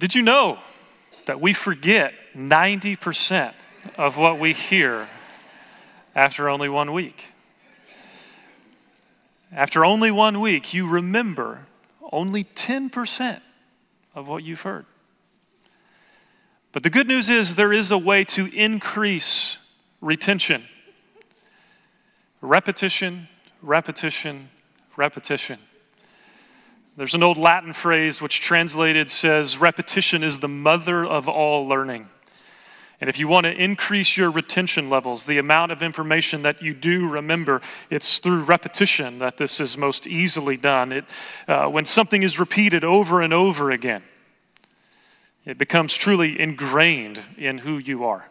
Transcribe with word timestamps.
Did 0.00 0.14
you 0.14 0.22
know 0.22 0.58
that 1.26 1.42
we 1.42 1.52
forget 1.52 2.14
90% 2.34 3.52
of 3.98 4.16
what 4.16 4.38
we 4.38 4.54
hear 4.54 5.08
after 6.16 6.48
only 6.48 6.70
one 6.70 6.94
week? 6.94 7.26
After 9.52 9.84
only 9.84 10.10
one 10.10 10.40
week, 10.40 10.72
you 10.72 10.88
remember 10.88 11.66
only 12.10 12.44
10% 12.44 13.42
of 14.14 14.26
what 14.26 14.42
you've 14.42 14.62
heard. 14.62 14.86
But 16.72 16.82
the 16.82 16.90
good 16.90 17.06
news 17.06 17.28
is 17.28 17.56
there 17.56 17.72
is 17.72 17.90
a 17.90 17.98
way 17.98 18.24
to 18.24 18.46
increase 18.54 19.58
retention 20.00 20.64
repetition, 22.40 23.28
repetition, 23.60 24.48
repetition. 24.96 25.58
There's 26.96 27.14
an 27.14 27.22
old 27.22 27.38
Latin 27.38 27.72
phrase 27.72 28.20
which 28.20 28.40
translated 28.40 29.08
says, 29.08 29.58
repetition 29.58 30.22
is 30.22 30.40
the 30.40 30.48
mother 30.48 31.04
of 31.04 31.28
all 31.28 31.66
learning. 31.66 32.08
And 33.00 33.08
if 33.08 33.18
you 33.18 33.28
want 33.28 33.44
to 33.44 33.52
increase 33.52 34.16
your 34.16 34.30
retention 34.30 34.90
levels, 34.90 35.24
the 35.24 35.38
amount 35.38 35.72
of 35.72 35.82
information 35.82 36.42
that 36.42 36.62
you 36.62 36.74
do 36.74 37.08
remember, 37.08 37.62
it's 37.88 38.18
through 38.18 38.42
repetition 38.42 39.18
that 39.20 39.38
this 39.38 39.58
is 39.58 39.78
most 39.78 40.06
easily 40.06 40.58
done. 40.58 40.92
It, 40.92 41.04
uh, 41.48 41.68
when 41.68 41.86
something 41.86 42.22
is 42.22 42.38
repeated 42.38 42.84
over 42.84 43.22
and 43.22 43.32
over 43.32 43.70
again, 43.70 44.02
it 45.46 45.56
becomes 45.56 45.96
truly 45.96 46.38
ingrained 46.38 47.20
in 47.38 47.58
who 47.58 47.78
you 47.78 48.04
are. 48.04 48.28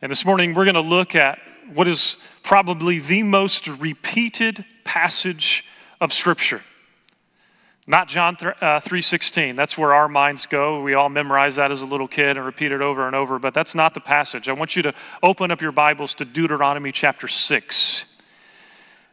And 0.00 0.10
this 0.10 0.24
morning, 0.24 0.52
we're 0.52 0.64
going 0.64 0.74
to 0.74 0.80
look 0.80 1.14
at 1.14 1.38
what 1.72 1.86
is 1.86 2.16
probably 2.42 2.98
the 2.98 3.22
most 3.22 3.68
repeated 3.68 4.64
passage 4.82 5.64
of 6.00 6.12
Scripture. 6.12 6.62
Not 7.86 8.06
John 8.06 8.36
3:16. 8.36 9.50
Uh, 9.50 9.56
that's 9.56 9.76
where 9.76 9.92
our 9.92 10.08
minds 10.08 10.46
go. 10.46 10.80
We 10.82 10.94
all 10.94 11.08
memorize 11.08 11.56
that 11.56 11.72
as 11.72 11.82
a 11.82 11.86
little 11.86 12.06
kid 12.06 12.36
and 12.36 12.46
repeat 12.46 12.70
it 12.70 12.80
over 12.80 13.06
and 13.06 13.16
over, 13.16 13.40
but 13.40 13.54
that's 13.54 13.74
not 13.74 13.92
the 13.92 14.00
passage. 14.00 14.48
I 14.48 14.52
want 14.52 14.76
you 14.76 14.82
to 14.82 14.94
open 15.20 15.50
up 15.50 15.60
your 15.60 15.72
Bibles 15.72 16.14
to 16.14 16.24
Deuteronomy 16.24 16.92
chapter 16.92 17.26
6. 17.26 18.04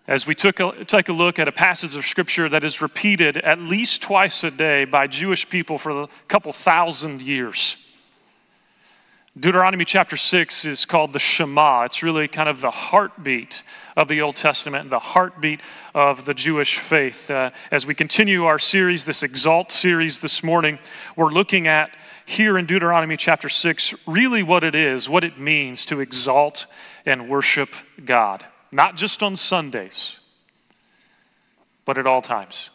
As 0.08 0.28
we 0.28 0.36
took 0.36 0.60
a, 0.60 0.86
take 0.86 1.10
a 1.10 1.14
look 1.14 1.40
at 1.40 1.48
a 1.48 1.52
passage 1.52 1.96
of 1.96 2.06
scripture 2.06 2.48
that 2.50 2.64
is 2.64 2.82
repeated 2.82 3.38
at 3.38 3.60
least 3.60 4.04
twice 4.04 4.44
a 4.44 4.52
day 4.52 4.86
by 4.86 5.08
Jewish 5.08 5.50
people 5.50 5.80
for 5.80 6.04
a 6.04 6.08
couple 6.28 6.54
thousand 6.54 7.24
years. 7.24 7.89
Deuteronomy 9.40 9.86
chapter 9.86 10.18
6 10.18 10.66
is 10.66 10.86
called 10.86 11.14
the 11.14 11.20
Shema. 11.20 11.84
It's 11.84 12.04
really 12.04 12.28
kind 12.28 12.50
of 12.50 12.60
the 12.60 12.72
heartbeat 12.72 13.64
of 13.96 14.10
the 14.10 14.20
Old 14.22 14.36
Testament, 14.36 14.90
the 14.90 15.00
heartbeat 15.00 15.62
of 15.96 16.26
the 16.26 16.34
Jewish 16.34 16.78
faith. 16.78 17.32
Uh, 17.32 17.52
as 17.72 17.88
we 17.88 17.96
continue 17.96 18.46
our 18.46 18.60
series, 18.60 19.06
this 19.06 19.24
Exalt 19.24 19.72
series 19.72 20.20
this 20.20 20.44
morning, 20.44 20.78
we're 21.16 21.32
looking 21.32 21.68
at 21.68 21.92
here 22.26 22.58
in 22.58 22.66
Deuteronomy 22.66 23.16
chapter 23.16 23.48
6 23.48 23.94
really 24.06 24.44
what 24.44 24.66
it 24.66 24.76
is, 24.76 25.08
what 25.08 25.24
it 25.24 25.40
means 25.40 25.86
to 25.86 26.02
exalt 26.02 26.66
and 27.06 27.30
worship 27.30 27.70
God, 28.04 28.46
not 28.74 28.98
just 28.98 29.24
on 29.24 29.38
Sundays, 29.38 30.20
but 31.86 31.98
at 31.98 32.06
all 32.06 32.22
times. 32.22 32.72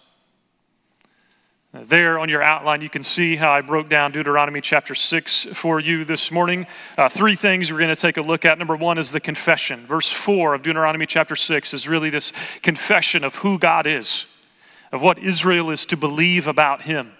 There 1.82 2.20
on 2.20 2.28
your 2.28 2.40
outline, 2.40 2.82
you 2.82 2.88
can 2.88 3.02
see 3.02 3.34
how 3.34 3.50
I 3.50 3.60
broke 3.60 3.88
down 3.88 4.12
Deuteronomy 4.12 4.60
chapter 4.60 4.94
6 4.94 5.46
for 5.54 5.80
you 5.80 6.04
this 6.04 6.30
morning. 6.30 6.68
Uh, 6.96 7.08
three 7.08 7.34
things 7.34 7.72
we're 7.72 7.80
going 7.80 7.92
to 7.92 8.00
take 8.00 8.16
a 8.16 8.22
look 8.22 8.44
at. 8.44 8.58
Number 8.58 8.76
one 8.76 8.96
is 8.96 9.10
the 9.10 9.18
confession. 9.18 9.84
Verse 9.84 10.12
4 10.12 10.54
of 10.54 10.62
Deuteronomy 10.62 11.04
chapter 11.04 11.34
6 11.34 11.74
is 11.74 11.88
really 11.88 12.10
this 12.10 12.32
confession 12.62 13.24
of 13.24 13.34
who 13.34 13.58
God 13.58 13.88
is, 13.88 14.26
of 14.92 15.02
what 15.02 15.18
Israel 15.18 15.72
is 15.72 15.84
to 15.86 15.96
believe 15.96 16.46
about 16.46 16.82
Him. 16.82 17.10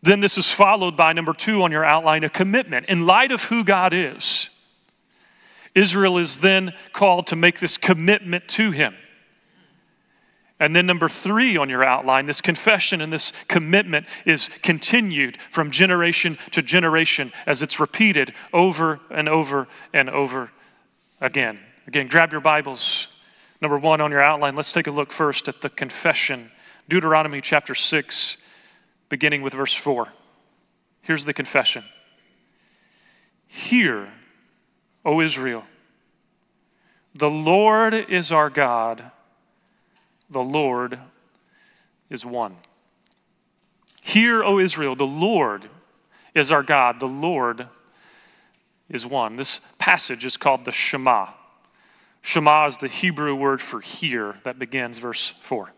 Then 0.00 0.20
this 0.20 0.38
is 0.38 0.52
followed 0.52 0.96
by 0.96 1.12
number 1.12 1.32
two 1.32 1.64
on 1.64 1.72
your 1.72 1.84
outline 1.84 2.22
a 2.22 2.28
commitment. 2.28 2.86
In 2.86 3.04
light 3.04 3.32
of 3.32 3.42
who 3.42 3.64
God 3.64 3.92
is, 3.92 4.48
Israel 5.74 6.18
is 6.18 6.38
then 6.38 6.72
called 6.92 7.26
to 7.28 7.36
make 7.36 7.58
this 7.58 7.78
commitment 7.78 8.46
to 8.50 8.70
Him. 8.70 8.94
And 10.64 10.74
then, 10.74 10.86
number 10.86 11.10
three 11.10 11.58
on 11.58 11.68
your 11.68 11.84
outline, 11.84 12.24
this 12.24 12.40
confession 12.40 13.02
and 13.02 13.12
this 13.12 13.32
commitment 13.48 14.06
is 14.24 14.48
continued 14.62 15.36
from 15.50 15.70
generation 15.70 16.38
to 16.52 16.62
generation 16.62 17.34
as 17.46 17.60
it's 17.60 17.78
repeated 17.78 18.32
over 18.50 18.98
and 19.10 19.28
over 19.28 19.68
and 19.92 20.08
over 20.08 20.50
again. 21.20 21.60
Again, 21.86 22.08
grab 22.08 22.32
your 22.32 22.40
Bibles. 22.40 23.08
Number 23.60 23.76
one 23.76 24.00
on 24.00 24.10
your 24.10 24.22
outline, 24.22 24.56
let's 24.56 24.72
take 24.72 24.86
a 24.86 24.90
look 24.90 25.12
first 25.12 25.48
at 25.48 25.60
the 25.60 25.68
confession. 25.68 26.50
Deuteronomy 26.88 27.42
chapter 27.42 27.74
6, 27.74 28.38
beginning 29.10 29.42
with 29.42 29.52
verse 29.52 29.74
4. 29.74 30.08
Here's 31.02 31.26
the 31.26 31.34
confession 31.34 31.84
Hear, 33.48 34.10
O 35.04 35.20
Israel, 35.20 35.64
the 37.14 37.28
Lord 37.28 37.92
is 37.92 38.32
our 38.32 38.48
God 38.48 39.10
the 40.30 40.42
Lord 40.42 40.98
is 42.10 42.24
one. 42.24 42.56
Hear, 44.02 44.42
O 44.42 44.58
Israel, 44.58 44.94
the 44.94 45.06
Lord 45.06 45.68
is 46.34 46.52
our 46.52 46.62
God, 46.62 47.00
the 47.00 47.06
Lord 47.06 47.68
is 48.88 49.06
one. 49.06 49.36
This 49.36 49.60
passage 49.78 50.24
is 50.24 50.36
called 50.36 50.64
the 50.64 50.72
Shema. 50.72 51.28
Shema 52.22 52.66
is 52.66 52.78
the 52.78 52.88
Hebrew 52.88 53.34
word 53.34 53.60
for 53.60 53.80
hear 53.80 54.36
that 54.44 54.58
begins 54.58 54.98
verse 54.98 55.34
4. 55.40 55.72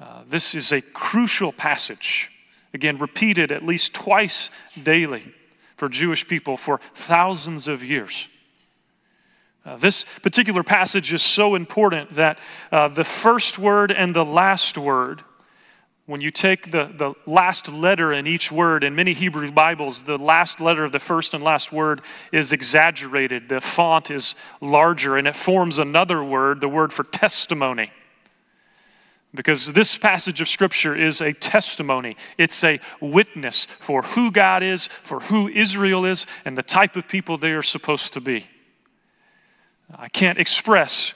Uh, 0.00 0.22
this 0.26 0.54
is 0.54 0.72
a 0.72 0.80
crucial 0.80 1.52
passage, 1.52 2.30
again, 2.74 2.98
repeated 2.98 3.52
at 3.52 3.64
least 3.64 3.94
twice 3.94 4.50
daily 4.82 5.32
for 5.76 5.88
Jewish 5.88 6.26
people 6.26 6.56
for 6.56 6.78
thousands 6.94 7.68
of 7.68 7.84
years. 7.84 8.28
Uh, 9.64 9.76
this 9.76 10.04
particular 10.22 10.64
passage 10.64 11.12
is 11.12 11.22
so 11.22 11.54
important 11.54 12.14
that 12.14 12.38
uh, 12.72 12.88
the 12.88 13.04
first 13.04 13.58
word 13.58 13.92
and 13.92 14.14
the 14.14 14.24
last 14.24 14.76
word, 14.76 15.22
when 16.06 16.20
you 16.20 16.32
take 16.32 16.72
the, 16.72 16.90
the 16.96 17.14
last 17.26 17.68
letter 17.68 18.12
in 18.12 18.26
each 18.26 18.50
word, 18.50 18.82
in 18.82 18.96
many 18.96 19.12
Hebrew 19.12 19.52
Bibles, 19.52 20.02
the 20.02 20.18
last 20.18 20.60
letter 20.60 20.82
of 20.82 20.90
the 20.90 20.98
first 20.98 21.32
and 21.32 21.44
last 21.44 21.72
word 21.72 22.00
is 22.32 22.52
exaggerated. 22.52 23.48
The 23.48 23.60
font 23.60 24.10
is 24.10 24.34
larger 24.60 25.16
and 25.16 25.28
it 25.28 25.36
forms 25.36 25.78
another 25.78 26.24
word, 26.24 26.60
the 26.60 26.68
word 26.68 26.92
for 26.92 27.04
testimony. 27.04 27.92
Because 29.32 29.72
this 29.72 29.96
passage 29.96 30.40
of 30.40 30.48
Scripture 30.48 30.94
is 30.94 31.20
a 31.20 31.32
testimony. 31.32 32.16
It's 32.36 32.62
a 32.64 32.80
witness 33.00 33.64
for 33.64 34.02
who 34.02 34.32
God 34.32 34.62
is, 34.64 34.88
for 34.88 35.20
who 35.20 35.48
Israel 35.48 36.04
is, 36.04 36.26
and 36.44 36.58
the 36.58 36.62
type 36.62 36.96
of 36.96 37.08
people 37.08 37.38
they 37.38 37.52
are 37.52 37.62
supposed 37.62 38.12
to 38.14 38.20
be. 38.20 38.46
I 39.96 40.08
can't 40.08 40.38
express, 40.38 41.14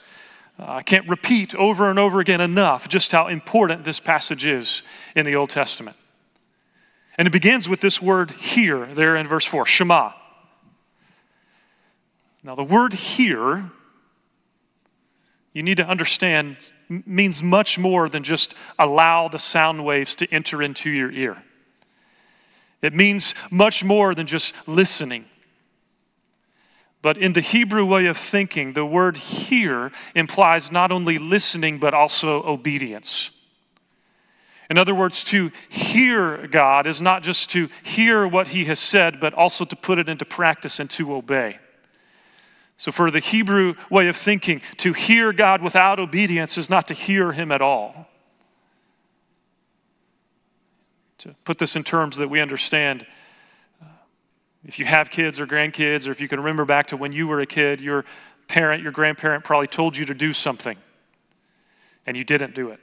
uh, 0.59 0.65
I 0.67 0.83
can't 0.83 1.07
repeat 1.07 1.55
over 1.55 1.89
and 1.89 1.97
over 1.97 2.19
again 2.19 2.41
enough 2.41 2.87
just 2.87 3.11
how 3.11 3.27
important 3.27 3.83
this 3.83 3.99
passage 3.99 4.45
is 4.45 4.83
in 5.15 5.25
the 5.25 5.35
Old 5.35 5.49
Testament. 5.49 5.97
And 7.17 7.27
it 7.27 7.31
begins 7.31 7.67
with 7.67 7.81
this 7.81 8.01
word 8.01 8.31
here, 8.31 8.85
there 8.93 9.15
in 9.15 9.27
verse 9.27 9.45
4 9.45 9.65
Shema. 9.65 10.11
Now, 12.43 12.55
the 12.55 12.63
word 12.63 12.93
here, 12.93 13.71
you 15.53 15.63
need 15.63 15.77
to 15.77 15.87
understand, 15.87 16.71
means 16.87 17.41
much 17.41 17.79
more 17.79 18.07
than 18.07 18.23
just 18.23 18.53
allow 18.77 19.27
the 19.27 19.39
sound 19.39 19.83
waves 19.83 20.15
to 20.17 20.31
enter 20.31 20.61
into 20.61 20.89
your 20.89 21.11
ear. 21.11 21.43
It 22.81 22.93
means 22.93 23.33
much 23.49 23.83
more 23.83 24.13
than 24.13 24.27
just 24.27 24.53
listening. 24.67 25.25
But 27.01 27.17
in 27.17 27.33
the 27.33 27.41
Hebrew 27.41 27.85
way 27.85 28.07
of 28.07 28.17
thinking, 28.17 28.73
the 28.73 28.85
word 28.85 29.17
hear 29.17 29.91
implies 30.15 30.71
not 30.71 30.91
only 30.91 31.17
listening, 31.17 31.77
but 31.77 31.93
also 31.93 32.43
obedience. 32.43 33.31
In 34.69 34.77
other 34.77 34.95
words, 34.95 35.23
to 35.25 35.51
hear 35.69 36.47
God 36.47 36.87
is 36.87 37.01
not 37.01 37.23
just 37.23 37.49
to 37.51 37.69
hear 37.83 38.27
what 38.27 38.49
He 38.49 38.65
has 38.65 38.79
said, 38.79 39.19
but 39.19 39.33
also 39.33 39.63
to 39.63 39.75
put 39.75 39.99
it 39.99 40.09
into 40.09 40.25
practice 40.25 40.79
and 40.79 40.89
to 40.91 41.15
obey. 41.15 41.59
So, 42.77 42.91
for 42.91 43.09
the 43.09 43.19
Hebrew 43.19 43.75
way 43.89 44.07
of 44.07 44.17
thinking, 44.17 44.61
to 44.77 44.93
hear 44.93 45.33
God 45.33 45.61
without 45.61 45.99
obedience 45.99 46.57
is 46.57 46.69
not 46.69 46.87
to 46.89 46.93
hear 46.93 47.31
Him 47.31 47.51
at 47.51 47.61
all. 47.61 48.07
To 51.19 51.35
put 51.43 51.57
this 51.57 51.75
in 51.75 51.83
terms 51.83 52.17
that 52.17 52.29
we 52.29 52.39
understand, 52.39 53.07
if 54.67 54.79
you 54.79 54.85
have 54.85 55.09
kids 55.09 55.39
or 55.39 55.47
grandkids, 55.47 56.07
or 56.07 56.11
if 56.11 56.19
you 56.19 56.27
can 56.27 56.39
remember 56.39 56.65
back 56.65 56.87
to 56.87 56.97
when 56.97 57.13
you 57.13 57.25
were 57.25 57.39
a 57.39 57.45
kid, 57.45 57.79
your 57.79 58.03
parent, 58.47 58.83
your 58.83 58.91
grandparent 58.91 59.43
probably 59.43 59.67
told 59.67 59.95
you 59.95 60.05
to 60.05 60.13
do 60.13 60.33
something 60.33 60.77
and 62.05 62.15
you 62.17 62.23
didn't 62.23 62.53
do 62.53 62.69
it. 62.69 62.79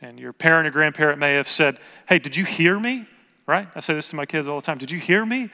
And 0.00 0.18
your 0.18 0.32
parent 0.32 0.66
or 0.66 0.70
grandparent 0.70 1.18
may 1.18 1.34
have 1.34 1.48
said, 1.48 1.78
Hey, 2.08 2.18
did 2.18 2.36
you 2.36 2.44
hear 2.44 2.78
me? 2.78 3.06
Right? 3.46 3.68
I 3.74 3.80
say 3.80 3.94
this 3.94 4.08
to 4.10 4.16
my 4.16 4.24
kids 4.24 4.46
all 4.46 4.58
the 4.58 4.64
time. 4.64 4.78
Did 4.78 4.90
you 4.90 4.98
hear 4.98 5.26
me? 5.26 5.50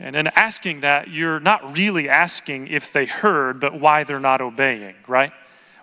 And 0.00 0.16
in 0.16 0.26
asking 0.28 0.80
that, 0.80 1.08
you're 1.08 1.38
not 1.38 1.76
really 1.76 2.08
asking 2.08 2.68
if 2.68 2.92
they 2.92 3.06
heard, 3.06 3.60
but 3.60 3.78
why 3.78 4.02
they're 4.02 4.18
not 4.18 4.40
obeying, 4.40 4.96
right? 5.06 5.32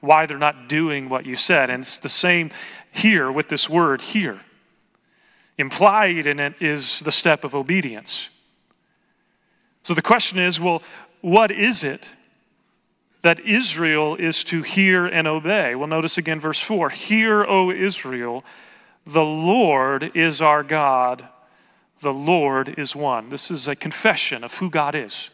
Why 0.01 0.25
they're 0.25 0.37
not 0.37 0.67
doing 0.67 1.07
what 1.07 1.25
you 1.25 1.35
said. 1.35 1.69
And 1.69 1.81
it's 1.81 1.99
the 1.99 2.09
same 2.09 2.49
here 2.91 3.31
with 3.31 3.47
this 3.47 3.69
word 3.69 4.01
here. 4.01 4.41
Implied 5.57 6.27
in 6.27 6.39
it 6.39 6.55
is 6.59 6.99
the 7.01 7.11
step 7.11 7.43
of 7.43 7.55
obedience. 7.55 8.29
So 9.83 9.93
the 9.93 10.01
question 10.01 10.39
is 10.39 10.59
well, 10.59 10.81
what 11.21 11.51
is 11.51 11.83
it 11.83 12.09
that 13.21 13.39
Israel 13.41 14.15
is 14.15 14.43
to 14.45 14.61
hear 14.61 15.05
and 15.05 15.27
obey? 15.27 15.75
Well, 15.75 15.87
notice 15.87 16.17
again 16.17 16.39
verse 16.39 16.59
4 16.59 16.89
Hear, 16.89 17.45
O 17.45 17.71
Israel, 17.71 18.43
the 19.05 19.25
Lord 19.25 20.15
is 20.15 20.41
our 20.41 20.63
God, 20.63 21.27
the 22.01 22.13
Lord 22.13 22.79
is 22.79 22.95
one. 22.95 23.29
This 23.29 23.51
is 23.51 23.67
a 23.67 23.75
confession 23.75 24.43
of 24.43 24.55
who 24.55 24.69
God 24.69 24.95
is. 24.95 25.29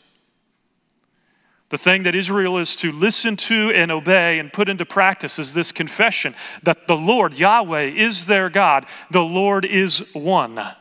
The 1.69 1.77
thing 1.77 2.03
that 2.03 2.15
Israel 2.15 2.57
is 2.57 2.77
to 2.77 2.91
listen 2.93 3.35
to 3.37 3.71
and 3.71 3.91
obey 3.91 4.39
and 4.39 4.53
put 4.53 4.69
into 4.69 4.85
practice 4.85 5.37
is 5.37 5.53
this 5.53 5.73
confession 5.73 6.33
that 6.63 6.87
the 6.87 6.95
Lord, 6.95 7.37
Yahweh, 7.37 7.83
is 7.83 8.25
their 8.25 8.49
God. 8.49 8.85
The 9.11 9.23
Lord 9.23 9.65
is 9.65 9.99
one. 10.13 10.55
Now, 10.55 10.75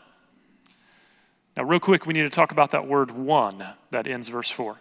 real 1.65 1.81
quick, 1.81 2.06
we 2.06 2.15
need 2.15 2.23
to 2.23 2.29
talk 2.29 2.53
about 2.53 2.71
that 2.71 2.87
word 2.87 3.11
one 3.11 3.65
that 3.91 4.06
ends 4.06 4.29
verse 4.29 4.50
4. 4.50 4.77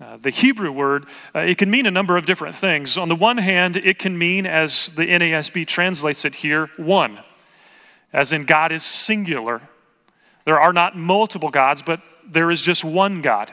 Uh, 0.00 0.16
the 0.16 0.30
Hebrew 0.30 0.70
word, 0.70 1.06
uh, 1.34 1.40
it 1.40 1.58
can 1.58 1.70
mean 1.70 1.86
a 1.86 1.90
number 1.90 2.16
of 2.16 2.26
different 2.26 2.54
things. 2.54 2.96
On 2.98 3.08
the 3.08 3.16
one 3.16 3.38
hand, 3.38 3.76
it 3.76 3.98
can 3.98 4.18
mean, 4.18 4.46
as 4.46 4.90
the 4.90 5.06
NASB 5.06 5.66
translates 5.66 6.24
it 6.24 6.36
here, 6.36 6.70
one, 6.76 7.18
as 8.12 8.32
in 8.32 8.44
God 8.44 8.70
is 8.70 8.84
singular. 8.84 9.62
There 10.44 10.60
are 10.60 10.72
not 10.72 10.96
multiple 10.96 11.50
gods, 11.50 11.82
but 11.82 12.00
there 12.24 12.50
is 12.50 12.62
just 12.62 12.84
one 12.84 13.22
God. 13.22 13.52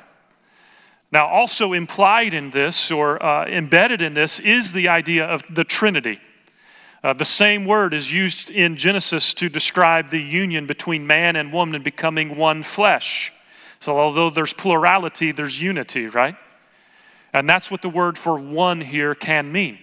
Now, 1.11 1.27
also 1.27 1.73
implied 1.73 2.33
in 2.33 2.49
this 2.49 2.91
or 2.91 3.23
uh, 3.23 3.45
embedded 3.45 4.01
in 4.01 4.13
this 4.13 4.39
is 4.39 4.73
the 4.73 4.89
idea 4.89 5.25
of 5.25 5.43
the 5.49 5.63
Trinity. 5.63 6.19
Uh, 7.03 7.13
the 7.13 7.23
same 7.23 7.65
word 7.65 7.93
is 7.93 8.11
used 8.11 8.49
in 8.49 8.75
Genesis 8.75 9.33
to 9.35 9.47
describe 9.47 10.09
the 10.09 10.19
union 10.19 10.65
between 10.65 11.05
man 11.05 11.35
and 11.35 11.53
woman 11.53 11.83
becoming 11.83 12.35
one 12.35 12.63
flesh. 12.63 13.31
So, 13.79 13.99
although 13.99 14.31
there's 14.31 14.53
plurality, 14.53 15.31
there's 15.31 15.61
unity, 15.61 16.07
right? 16.07 16.35
And 17.31 17.47
that's 17.47 17.69
what 17.69 17.83
the 17.83 17.89
word 17.89 18.17
for 18.17 18.39
one 18.39 18.81
here 18.81 19.13
can 19.13 19.51
mean. 19.51 19.77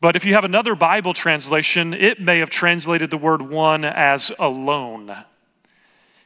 But 0.00 0.16
if 0.16 0.24
you 0.24 0.34
have 0.34 0.44
another 0.44 0.74
Bible 0.74 1.12
translation, 1.12 1.92
it 1.94 2.20
may 2.20 2.38
have 2.38 2.50
translated 2.50 3.10
the 3.10 3.16
word 3.16 3.42
one 3.42 3.84
as 3.84 4.32
alone. 4.38 5.14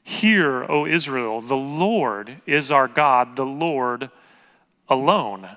Hear, 0.03 0.65
O 0.71 0.87
Israel, 0.87 1.41
the 1.41 1.57
Lord 1.57 2.39
is 2.47 2.71
our 2.71 2.89
God, 2.89 3.37
the 3.37 3.47
Lord 3.47 4.11
alone. 4.89 5.49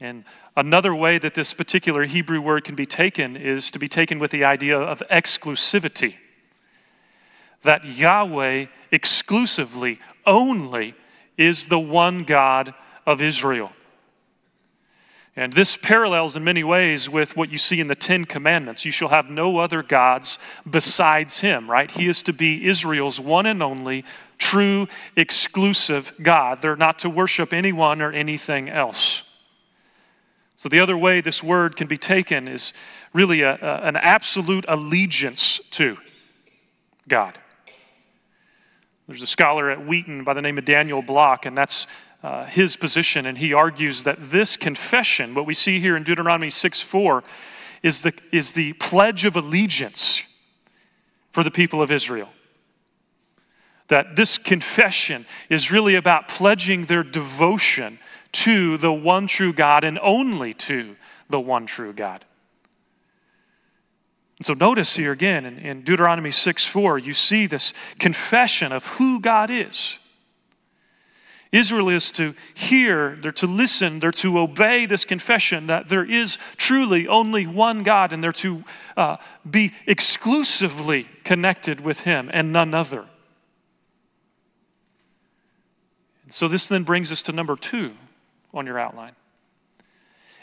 And 0.00 0.24
another 0.56 0.94
way 0.94 1.18
that 1.18 1.34
this 1.34 1.54
particular 1.54 2.04
Hebrew 2.04 2.40
word 2.40 2.64
can 2.64 2.74
be 2.74 2.86
taken 2.86 3.36
is 3.36 3.70
to 3.70 3.78
be 3.78 3.88
taken 3.88 4.18
with 4.18 4.30
the 4.30 4.44
idea 4.44 4.78
of 4.78 5.02
exclusivity. 5.10 6.14
That 7.62 7.84
Yahweh 7.84 8.66
exclusively, 8.92 9.98
only, 10.24 10.94
is 11.36 11.66
the 11.66 11.80
one 11.80 12.24
God 12.24 12.74
of 13.06 13.22
Israel. 13.22 13.72
And 15.38 15.52
this 15.52 15.76
parallels 15.76 16.34
in 16.34 16.44
many 16.44 16.64
ways 16.64 17.10
with 17.10 17.36
what 17.36 17.50
you 17.50 17.58
see 17.58 17.78
in 17.78 17.88
the 17.88 17.94
Ten 17.94 18.24
Commandments. 18.24 18.86
You 18.86 18.90
shall 18.90 19.08
have 19.10 19.28
no 19.28 19.58
other 19.58 19.82
gods 19.82 20.38
besides 20.68 21.40
him, 21.40 21.70
right? 21.70 21.90
He 21.90 22.08
is 22.08 22.22
to 22.22 22.32
be 22.32 22.66
Israel's 22.66 23.20
one 23.20 23.44
and 23.44 23.62
only 23.62 24.04
true, 24.38 24.88
exclusive 25.14 26.14
God. 26.22 26.62
They're 26.62 26.74
not 26.74 27.00
to 27.00 27.10
worship 27.10 27.52
anyone 27.52 28.00
or 28.00 28.12
anything 28.12 28.70
else. 28.70 29.24
So, 30.58 30.70
the 30.70 30.80
other 30.80 30.96
way 30.96 31.20
this 31.20 31.42
word 31.42 31.76
can 31.76 31.86
be 31.86 31.98
taken 31.98 32.48
is 32.48 32.72
really 33.12 33.42
a, 33.42 33.58
a, 33.60 33.80
an 33.82 33.96
absolute 33.96 34.64
allegiance 34.66 35.60
to 35.72 35.98
God. 37.06 37.38
There's 39.06 39.20
a 39.20 39.26
scholar 39.26 39.70
at 39.70 39.86
Wheaton 39.86 40.24
by 40.24 40.32
the 40.32 40.40
name 40.40 40.56
of 40.56 40.64
Daniel 40.64 41.02
Block, 41.02 41.44
and 41.44 41.56
that's 41.56 41.86
uh, 42.22 42.44
his 42.46 42.76
position, 42.76 43.26
and 43.26 43.38
he 43.38 43.52
argues 43.52 44.04
that 44.04 44.30
this 44.30 44.56
confession, 44.56 45.34
what 45.34 45.46
we 45.46 45.54
see 45.54 45.80
here 45.80 45.96
in 45.96 46.02
Deuteronomy 46.02 46.50
6 46.50 46.80
4, 46.80 47.22
is 47.82 48.02
the, 48.02 48.12
is 48.32 48.52
the 48.52 48.72
pledge 48.74 49.24
of 49.24 49.36
allegiance 49.36 50.22
for 51.30 51.42
the 51.42 51.50
people 51.50 51.82
of 51.82 51.92
Israel. 51.92 52.30
That 53.88 54.16
this 54.16 54.38
confession 54.38 55.26
is 55.48 55.70
really 55.70 55.94
about 55.94 56.28
pledging 56.28 56.86
their 56.86 57.04
devotion 57.04 57.98
to 58.32 58.76
the 58.78 58.92
one 58.92 59.26
true 59.26 59.52
God 59.52 59.84
and 59.84 59.98
only 60.00 60.52
to 60.54 60.96
the 61.28 61.38
one 61.38 61.66
true 61.66 61.92
God. 61.92 62.24
And 64.38 64.46
so 64.46 64.54
notice 64.54 64.96
here 64.96 65.12
again 65.12 65.46
in, 65.46 65.58
in 65.58 65.82
Deuteronomy 65.82 66.30
6 66.30 66.66
4, 66.66 66.98
you 66.98 67.12
see 67.12 67.46
this 67.46 67.72
confession 67.98 68.72
of 68.72 68.86
who 68.86 69.20
God 69.20 69.50
is 69.50 69.98
Israel 71.56 71.88
is 71.88 72.12
to 72.12 72.34
hear, 72.54 73.16
they're 73.20 73.32
to 73.32 73.46
listen, 73.46 74.00
they're 74.00 74.10
to 74.12 74.38
obey 74.38 74.86
this 74.86 75.04
confession 75.04 75.66
that 75.68 75.88
there 75.88 76.04
is 76.04 76.38
truly 76.56 77.08
only 77.08 77.46
one 77.46 77.82
God 77.82 78.12
and 78.12 78.22
they're 78.22 78.32
to 78.32 78.62
uh, 78.96 79.16
be 79.48 79.72
exclusively 79.86 81.08
connected 81.24 81.80
with 81.80 82.00
Him 82.00 82.30
and 82.32 82.52
none 82.52 82.74
other. 82.74 83.06
So, 86.28 86.48
this 86.48 86.66
then 86.68 86.82
brings 86.82 87.12
us 87.12 87.22
to 87.22 87.32
number 87.32 87.56
two 87.56 87.94
on 88.52 88.66
your 88.66 88.78
outline. 88.78 89.12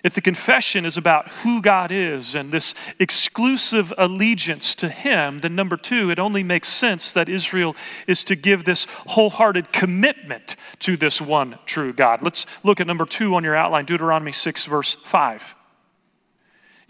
If 0.04 0.14
the 0.14 0.22
confession 0.22 0.86
is 0.86 0.98
about 0.98 1.30
who 1.30 1.62
God 1.62 1.90
is 1.90 2.36
and 2.36 2.52
this 2.52 2.76
exclusive 3.00 3.94
allegiance 3.98 4.76
to 4.76 4.90
Him, 4.90 5.40
then 5.40 5.56
number 5.56 5.78
two, 5.78 6.12
it 6.12 6.20
only 6.20 6.44
makes 6.44 6.68
sense 6.68 7.14
that 7.14 7.30
Israel 7.30 7.74
is 8.06 8.26
to 8.26 8.36
give 8.36 8.66
this 8.66 8.86
wholehearted 9.08 9.72
commitment 9.72 10.58
to 10.80 10.98
this 10.98 11.22
one 11.22 11.58
true 11.66 11.94
God. 11.94 12.22
Let's 12.22 12.46
look 12.66 12.82
at 12.82 12.88
number 12.88 13.06
two 13.06 13.34
on 13.36 13.46
your 13.46 13.56
outline 13.56 13.86
Deuteronomy 13.86 14.34
6, 14.34 14.66
verse 14.66 14.94
5. 14.94 15.56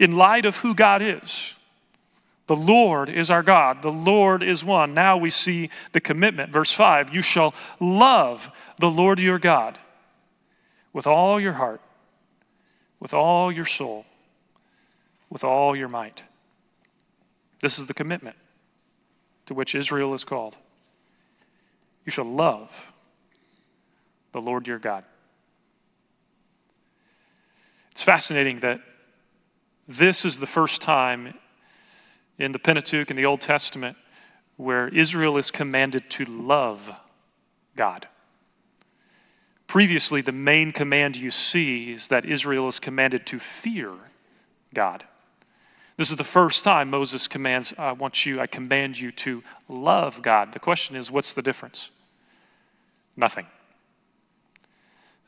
In 0.00 0.16
light 0.16 0.44
of 0.44 0.56
who 0.58 0.74
God 0.74 1.00
is, 1.00 1.54
the 2.48 2.56
Lord 2.56 3.08
is 3.08 3.30
our 3.30 3.44
God. 3.44 3.82
The 3.82 3.92
Lord 3.92 4.42
is 4.42 4.64
one. 4.64 4.92
Now 4.92 5.16
we 5.16 5.30
see 5.30 5.70
the 5.92 6.00
commitment. 6.00 6.52
Verse 6.52 6.72
5 6.72 7.14
You 7.14 7.22
shall 7.22 7.54
love 7.78 8.50
the 8.80 8.90
Lord 8.90 9.20
your 9.20 9.38
God 9.38 9.78
with 10.92 11.06
all 11.06 11.38
your 11.38 11.54
heart 11.54 11.80
with 13.04 13.12
all 13.12 13.52
your 13.52 13.66
soul, 13.66 14.06
with 15.28 15.44
all 15.44 15.76
your 15.76 15.88
might. 15.88 16.22
This 17.60 17.78
is 17.78 17.86
the 17.86 17.92
commitment 17.92 18.34
to 19.44 19.52
which 19.52 19.74
Israel 19.74 20.14
is 20.14 20.24
called. 20.24 20.56
You 22.06 22.12
shall 22.12 22.24
love 22.24 22.94
the 24.32 24.40
Lord 24.40 24.66
your 24.66 24.78
God. 24.78 25.04
It's 27.90 28.02
fascinating 28.02 28.60
that 28.60 28.80
this 29.86 30.24
is 30.24 30.40
the 30.40 30.46
first 30.46 30.80
time 30.80 31.34
in 32.38 32.52
the 32.52 32.58
Pentateuch 32.58 33.10
in 33.10 33.16
the 33.16 33.26
Old 33.26 33.42
Testament 33.42 33.98
where 34.56 34.88
Israel 34.88 35.36
is 35.36 35.50
commanded 35.50 36.08
to 36.08 36.24
love 36.24 36.90
God. 37.76 38.08
Previously, 39.66 40.20
the 40.20 40.32
main 40.32 40.72
command 40.72 41.16
you 41.16 41.30
see 41.30 41.92
is 41.92 42.08
that 42.08 42.24
Israel 42.24 42.68
is 42.68 42.78
commanded 42.78 43.26
to 43.26 43.38
fear 43.38 43.92
God. 44.72 45.04
This 45.96 46.10
is 46.10 46.16
the 46.16 46.24
first 46.24 46.64
time 46.64 46.90
Moses 46.90 47.28
commands, 47.28 47.72
I 47.78 47.92
want 47.92 48.26
you, 48.26 48.40
I 48.40 48.46
command 48.46 48.98
you 48.98 49.12
to 49.12 49.42
love 49.68 50.22
God. 50.22 50.52
The 50.52 50.58
question 50.58 50.96
is, 50.96 51.10
what's 51.10 51.34
the 51.34 51.42
difference? 51.42 51.90
Nothing. 53.16 53.46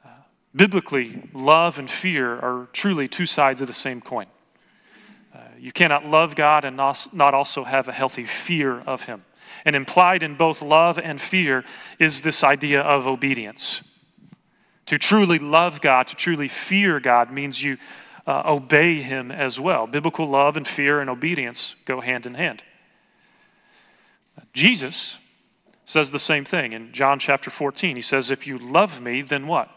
Uh, 0.04 0.08
biblically, 0.54 1.22
love 1.32 1.78
and 1.78 1.88
fear 1.88 2.34
are 2.34 2.68
truly 2.72 3.06
two 3.06 3.26
sides 3.26 3.60
of 3.60 3.68
the 3.68 3.72
same 3.72 4.00
coin. 4.00 4.26
Uh, 5.32 5.38
you 5.58 5.70
cannot 5.70 6.04
love 6.04 6.34
God 6.34 6.64
and 6.64 6.76
not 6.76 7.34
also 7.34 7.62
have 7.62 7.86
a 7.86 7.92
healthy 7.92 8.24
fear 8.24 8.80
of 8.80 9.04
Him. 9.04 9.24
And 9.64 9.76
implied 9.76 10.24
in 10.24 10.34
both 10.34 10.62
love 10.62 10.98
and 10.98 11.20
fear 11.20 11.64
is 12.00 12.22
this 12.22 12.42
idea 12.42 12.80
of 12.80 13.06
obedience. 13.06 13.82
To 14.86 14.98
truly 14.98 15.38
love 15.38 15.80
God, 15.80 16.06
to 16.08 16.16
truly 16.16 16.48
fear 16.48 17.00
God, 17.00 17.32
means 17.32 17.62
you 17.62 17.76
uh, 18.26 18.42
obey 18.46 19.02
Him 19.02 19.30
as 19.30 19.58
well. 19.58 19.86
Biblical 19.86 20.26
love 20.26 20.56
and 20.56 20.66
fear 20.66 21.00
and 21.00 21.10
obedience 21.10 21.76
go 21.84 22.00
hand 22.00 22.26
in 22.26 22.34
hand. 22.34 22.62
Jesus 24.52 25.18
says 25.84 26.10
the 26.10 26.18
same 26.18 26.44
thing 26.44 26.72
in 26.72 26.92
John 26.92 27.18
chapter 27.18 27.50
14. 27.50 27.96
He 27.96 28.02
says, 28.02 28.30
If 28.30 28.46
you 28.46 28.58
love 28.58 29.00
me, 29.00 29.22
then 29.22 29.46
what? 29.46 29.70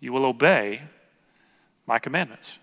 You 0.00 0.12
will 0.12 0.26
obey 0.26 0.82
my 1.86 1.98
commandments. 1.98 2.58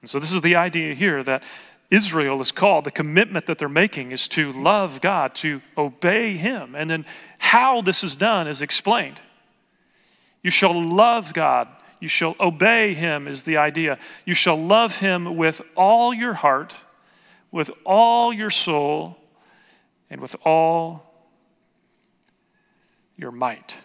And 0.00 0.08
so, 0.08 0.18
this 0.18 0.32
is 0.32 0.40
the 0.40 0.56
idea 0.56 0.94
here 0.94 1.22
that 1.24 1.42
Israel 1.90 2.40
is 2.40 2.52
called, 2.52 2.84
the 2.84 2.90
commitment 2.90 3.46
that 3.46 3.58
they're 3.58 3.68
making 3.68 4.12
is 4.12 4.28
to 4.28 4.52
love 4.52 5.00
God, 5.00 5.34
to 5.36 5.60
obey 5.76 6.36
Him. 6.36 6.74
And 6.74 6.88
then 6.88 7.04
how 7.38 7.82
this 7.82 8.04
is 8.04 8.16
done 8.16 8.46
is 8.46 8.62
explained. 8.62 9.20
You 10.42 10.50
shall 10.50 10.80
love 10.80 11.32
God. 11.34 11.68
You 12.00 12.08
shall 12.08 12.34
obey 12.40 12.94
him, 12.94 13.28
is 13.28 13.42
the 13.42 13.58
idea. 13.58 13.98
You 14.24 14.34
shall 14.34 14.56
love 14.56 14.98
him 15.00 15.36
with 15.36 15.60
all 15.76 16.14
your 16.14 16.34
heart, 16.34 16.74
with 17.50 17.70
all 17.84 18.32
your 18.32 18.50
soul 18.50 19.18
and 20.08 20.20
with 20.20 20.34
all 20.44 21.12
your 23.16 23.30
might. 23.30 23.76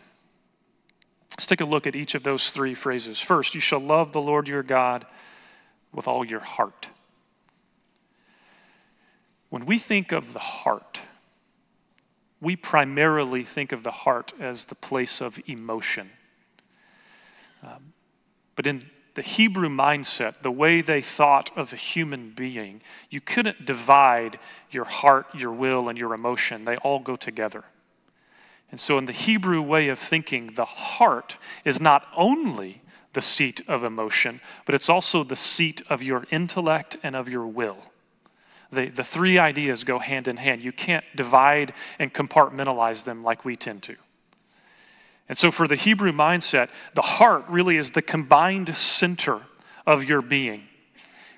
Let's 1.32 1.46
take 1.46 1.60
a 1.60 1.66
look 1.66 1.86
at 1.86 1.96
each 1.96 2.16
of 2.16 2.24
those 2.24 2.52
three 2.52 2.74
phrases. 2.74 3.20
First, 3.20 3.54
you 3.54 3.60
shall 3.60 3.82
love 3.82 4.14
the 4.14 4.22
Lord 4.22 4.48
your 4.48 4.64
God 4.64 5.06
with 5.92 6.08
all 6.08 6.24
your 6.24 6.40
heart. 6.40 6.90
When 9.50 9.66
we 9.66 9.78
think 9.78 10.14
of 10.14 10.32
the 10.32 10.40
heart, 10.40 11.02
we 12.40 12.56
primarily 12.56 13.44
think 13.44 13.74
of 13.74 13.84
the 13.84 13.92
heart 13.92 14.32
as 14.40 14.66
the 14.66 14.76
place 14.76 15.20
of 15.20 15.40
emotion. 15.48 16.12
Um, 17.66 17.94
but 18.56 18.68
in 18.68 18.84
the 19.16 19.22
Hebrew 19.22 19.70
mindset, 19.70 20.42
the 20.42 20.52
way 20.52 20.82
they 20.82 21.02
thought 21.02 21.50
of 21.58 21.74
a 21.74 21.78
human 21.78 22.32
being, 22.32 22.82
you 23.10 23.22
couldn't 23.22 23.66
divide 23.66 24.40
your 24.70 24.84
heart, 24.84 25.28
your 25.34 25.52
will, 25.52 25.90
and 25.90 25.98
your 25.98 26.14
emotion. 26.14 26.66
They 26.66 26.76
all 26.78 27.00
go 27.00 27.16
together. 27.16 27.64
And 28.72 28.80
so, 28.80 28.98
in 28.98 29.06
the 29.06 29.14
Hebrew 29.14 29.62
way 29.62 29.88
of 29.88 30.00
thinking, 30.00 30.54
the 30.56 30.66
heart 30.66 31.38
is 31.64 31.80
not 31.80 32.06
only 32.16 32.82
the 33.14 33.22
seat 33.22 33.62
of 33.68 33.84
emotion, 33.84 34.42
but 34.66 34.76
it's 34.76 34.90
also 34.90 35.24
the 35.24 35.36
seat 35.36 35.82
of 35.90 36.04
your 36.04 36.26
intellect 36.30 36.98
and 37.02 37.16
of 37.16 37.30
your 37.30 37.48
will. 37.48 37.78
The, 38.72 38.90
the 38.90 39.04
three 39.04 39.40
ideas 39.40 39.86
go 39.86 40.00
hand 40.00 40.28
in 40.28 40.36
hand. 40.36 40.62
You 40.62 40.74
can't 40.74 41.06
divide 41.16 41.74
and 42.00 42.14
compartmentalize 42.14 43.06
them 43.06 43.24
like 43.24 43.46
we 43.46 43.56
tend 43.56 43.84
to. 43.84 43.96
And 45.28 45.38
so, 45.38 45.50
for 45.50 45.68
the 45.68 45.76
Hebrew 45.76 46.12
mindset, 46.12 46.70
the 46.94 47.02
heart 47.02 47.46
really 47.50 47.78
is 47.78 47.92
the 47.92 48.02
combined 48.02 48.76
center 48.76 49.42
of 49.86 50.04
your 50.04 50.22
being. 50.22 50.64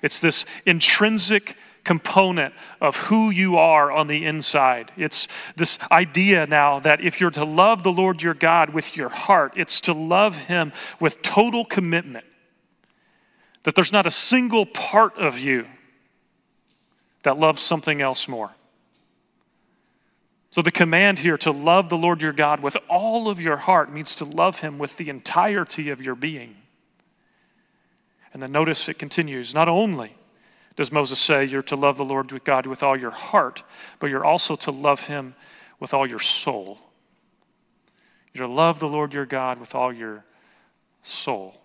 It's 0.02 0.20
this 0.20 0.44
intrinsic 0.66 1.56
component 1.84 2.52
of 2.82 2.96
who 2.96 3.30
you 3.30 3.56
are 3.56 3.90
on 3.90 4.08
the 4.08 4.26
inside. 4.26 4.92
It's 4.96 5.26
this 5.56 5.78
idea 5.90 6.46
now 6.46 6.80
that 6.80 7.00
if 7.00 7.18
you're 7.18 7.30
to 7.30 7.46
love 7.46 7.82
the 7.82 7.90
Lord 7.90 8.20
your 8.20 8.34
God 8.34 8.70
with 8.70 8.94
your 8.94 9.08
heart, 9.08 9.54
it's 9.56 9.80
to 9.82 9.94
love 9.94 10.36
Him 10.36 10.72
with 11.00 11.22
total 11.22 11.64
commitment. 11.64 12.26
That 13.62 13.74
there's 13.74 13.92
not 13.92 14.06
a 14.06 14.10
single 14.10 14.66
part 14.66 15.16
of 15.16 15.38
you 15.38 15.66
that 17.22 17.38
loves 17.38 17.62
something 17.62 18.02
else 18.02 18.28
more. 18.28 18.50
So, 20.50 20.62
the 20.62 20.70
command 20.70 21.18
here 21.18 21.36
to 21.38 21.50
love 21.50 21.90
the 21.90 21.98
Lord 21.98 22.22
your 22.22 22.32
God 22.32 22.60
with 22.60 22.76
all 22.88 23.28
of 23.28 23.40
your 23.40 23.58
heart 23.58 23.92
means 23.92 24.14
to 24.16 24.24
love 24.24 24.60
him 24.60 24.78
with 24.78 24.96
the 24.96 25.10
entirety 25.10 25.90
of 25.90 26.00
your 26.00 26.14
being. 26.14 26.56
And 28.32 28.42
then 28.42 28.52
notice 28.52 28.88
it 28.88 28.98
continues 28.98 29.54
not 29.54 29.68
only 29.68 30.14
does 30.76 30.92
Moses 30.92 31.18
say 31.18 31.44
you're 31.44 31.62
to 31.62 31.76
love 31.76 31.96
the 31.96 32.04
Lord 32.04 32.30
with 32.30 32.44
God 32.44 32.64
with 32.64 32.82
all 32.82 32.96
your 32.96 33.10
heart, 33.10 33.64
but 33.98 34.08
you're 34.08 34.24
also 34.24 34.54
to 34.56 34.70
love 34.70 35.06
him 35.08 35.34
with 35.80 35.92
all 35.92 36.06
your 36.06 36.20
soul. 36.20 36.78
You're 38.32 38.46
to 38.46 38.52
love 38.52 38.78
the 38.78 38.88
Lord 38.88 39.12
your 39.12 39.26
God 39.26 39.58
with 39.58 39.74
all 39.74 39.92
your 39.92 40.24
soul. 41.02 41.60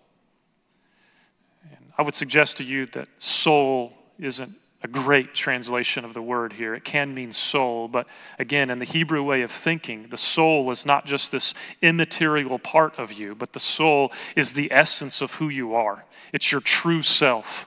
And 1.70 1.92
I 1.96 2.02
would 2.02 2.16
suggest 2.16 2.56
to 2.56 2.64
you 2.64 2.86
that 2.86 3.08
soul 3.18 3.96
isn't 4.18 4.52
a 4.84 4.88
great 4.88 5.32
translation 5.32 6.04
of 6.04 6.12
the 6.12 6.20
word 6.20 6.52
here. 6.52 6.74
It 6.74 6.84
can 6.84 7.14
mean 7.14 7.32
soul, 7.32 7.88
but 7.88 8.06
again, 8.38 8.68
in 8.68 8.78
the 8.78 8.84
Hebrew 8.84 9.22
way 9.22 9.40
of 9.40 9.50
thinking, 9.50 10.08
the 10.10 10.18
soul 10.18 10.70
is 10.70 10.84
not 10.84 11.06
just 11.06 11.32
this 11.32 11.54
immaterial 11.80 12.58
part 12.58 12.98
of 12.98 13.14
you, 13.14 13.34
but 13.34 13.54
the 13.54 13.60
soul 13.60 14.12
is 14.36 14.52
the 14.52 14.70
essence 14.70 15.22
of 15.22 15.36
who 15.36 15.48
you 15.48 15.74
are. 15.74 16.04
It's 16.34 16.52
your 16.52 16.60
true 16.60 17.00
self. 17.00 17.66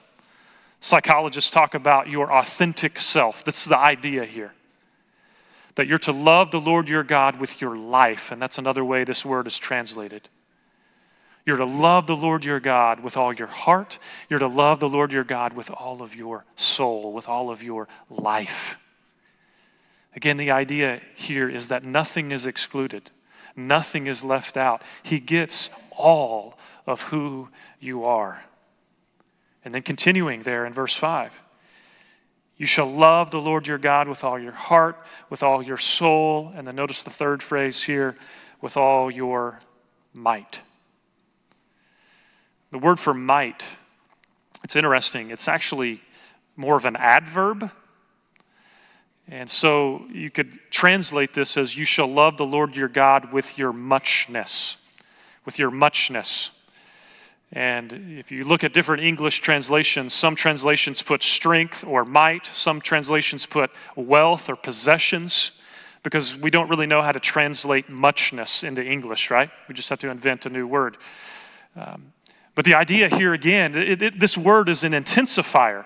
Psychologists 0.78 1.50
talk 1.50 1.74
about 1.74 2.08
your 2.08 2.32
authentic 2.32 3.00
self. 3.00 3.44
That's 3.44 3.64
the 3.64 3.76
idea 3.78 4.24
here. 4.24 4.52
That 5.74 5.88
you're 5.88 5.98
to 5.98 6.12
love 6.12 6.52
the 6.52 6.60
Lord 6.60 6.88
your 6.88 7.02
God 7.02 7.40
with 7.40 7.60
your 7.60 7.76
life, 7.76 8.30
and 8.30 8.40
that's 8.40 8.58
another 8.58 8.84
way 8.84 9.02
this 9.02 9.26
word 9.26 9.48
is 9.48 9.58
translated. 9.58 10.28
You're 11.48 11.56
to 11.56 11.64
love 11.64 12.06
the 12.06 12.14
Lord 12.14 12.44
your 12.44 12.60
God 12.60 13.00
with 13.00 13.16
all 13.16 13.32
your 13.32 13.46
heart. 13.46 13.98
You're 14.28 14.38
to 14.38 14.46
love 14.46 14.80
the 14.80 14.88
Lord 14.88 15.14
your 15.14 15.24
God 15.24 15.54
with 15.54 15.70
all 15.70 16.02
of 16.02 16.14
your 16.14 16.44
soul, 16.56 17.14
with 17.14 17.26
all 17.26 17.48
of 17.48 17.62
your 17.62 17.88
life. 18.10 18.78
Again, 20.14 20.36
the 20.36 20.50
idea 20.50 21.00
here 21.14 21.48
is 21.48 21.68
that 21.68 21.84
nothing 21.84 22.32
is 22.32 22.44
excluded, 22.44 23.10
nothing 23.56 24.06
is 24.06 24.22
left 24.22 24.58
out. 24.58 24.82
He 25.02 25.20
gets 25.20 25.70
all 25.90 26.58
of 26.86 27.04
who 27.04 27.48
you 27.80 28.04
are. 28.04 28.44
And 29.64 29.74
then 29.74 29.80
continuing 29.80 30.42
there 30.42 30.66
in 30.66 30.74
verse 30.74 30.94
5 30.94 31.42
you 32.58 32.66
shall 32.66 32.92
love 32.92 33.30
the 33.30 33.40
Lord 33.40 33.66
your 33.66 33.78
God 33.78 34.06
with 34.06 34.22
all 34.22 34.38
your 34.38 34.52
heart, 34.52 35.02
with 35.30 35.42
all 35.42 35.62
your 35.62 35.78
soul, 35.78 36.52
and 36.54 36.66
then 36.66 36.76
notice 36.76 37.02
the 37.02 37.10
third 37.10 37.42
phrase 37.42 37.84
here 37.84 38.16
with 38.60 38.76
all 38.76 39.10
your 39.10 39.60
might. 40.12 40.60
The 42.70 42.78
word 42.78 43.00
for 43.00 43.14
might, 43.14 43.64
it's 44.62 44.76
interesting. 44.76 45.30
It's 45.30 45.48
actually 45.48 46.02
more 46.56 46.76
of 46.76 46.84
an 46.84 46.96
adverb. 46.96 47.70
And 49.28 49.48
so 49.48 50.06
you 50.10 50.30
could 50.30 50.58
translate 50.70 51.34
this 51.34 51.56
as 51.56 51.76
you 51.76 51.84
shall 51.84 52.06
love 52.06 52.36
the 52.36 52.46
Lord 52.46 52.76
your 52.76 52.88
God 52.88 53.32
with 53.32 53.58
your 53.58 53.72
muchness. 53.72 54.76
With 55.44 55.58
your 55.58 55.70
muchness. 55.70 56.50
And 57.52 58.18
if 58.18 58.30
you 58.30 58.44
look 58.44 58.64
at 58.64 58.74
different 58.74 59.02
English 59.02 59.40
translations, 59.40 60.12
some 60.12 60.34
translations 60.34 61.00
put 61.00 61.22
strength 61.22 61.84
or 61.84 62.04
might, 62.04 62.44
some 62.44 62.80
translations 62.80 63.46
put 63.46 63.70
wealth 63.96 64.50
or 64.50 64.56
possessions, 64.56 65.52
because 66.02 66.36
we 66.36 66.50
don't 66.50 66.68
really 66.68 66.86
know 66.86 67.00
how 67.00 67.12
to 67.12 67.20
translate 67.20 67.88
muchness 67.88 68.62
into 68.62 68.84
English, 68.84 69.30
right? 69.30 69.50
We 69.68 69.74
just 69.74 69.88
have 69.88 69.98
to 70.00 70.10
invent 70.10 70.44
a 70.44 70.50
new 70.50 70.66
word. 70.66 70.98
Um, 71.74 72.12
but 72.58 72.64
the 72.64 72.74
idea 72.74 73.08
here 73.08 73.34
again, 73.34 73.76
it, 73.76 74.02
it, 74.02 74.18
this 74.18 74.36
word 74.36 74.68
is 74.68 74.82
an 74.82 74.90
intensifier. 74.90 75.84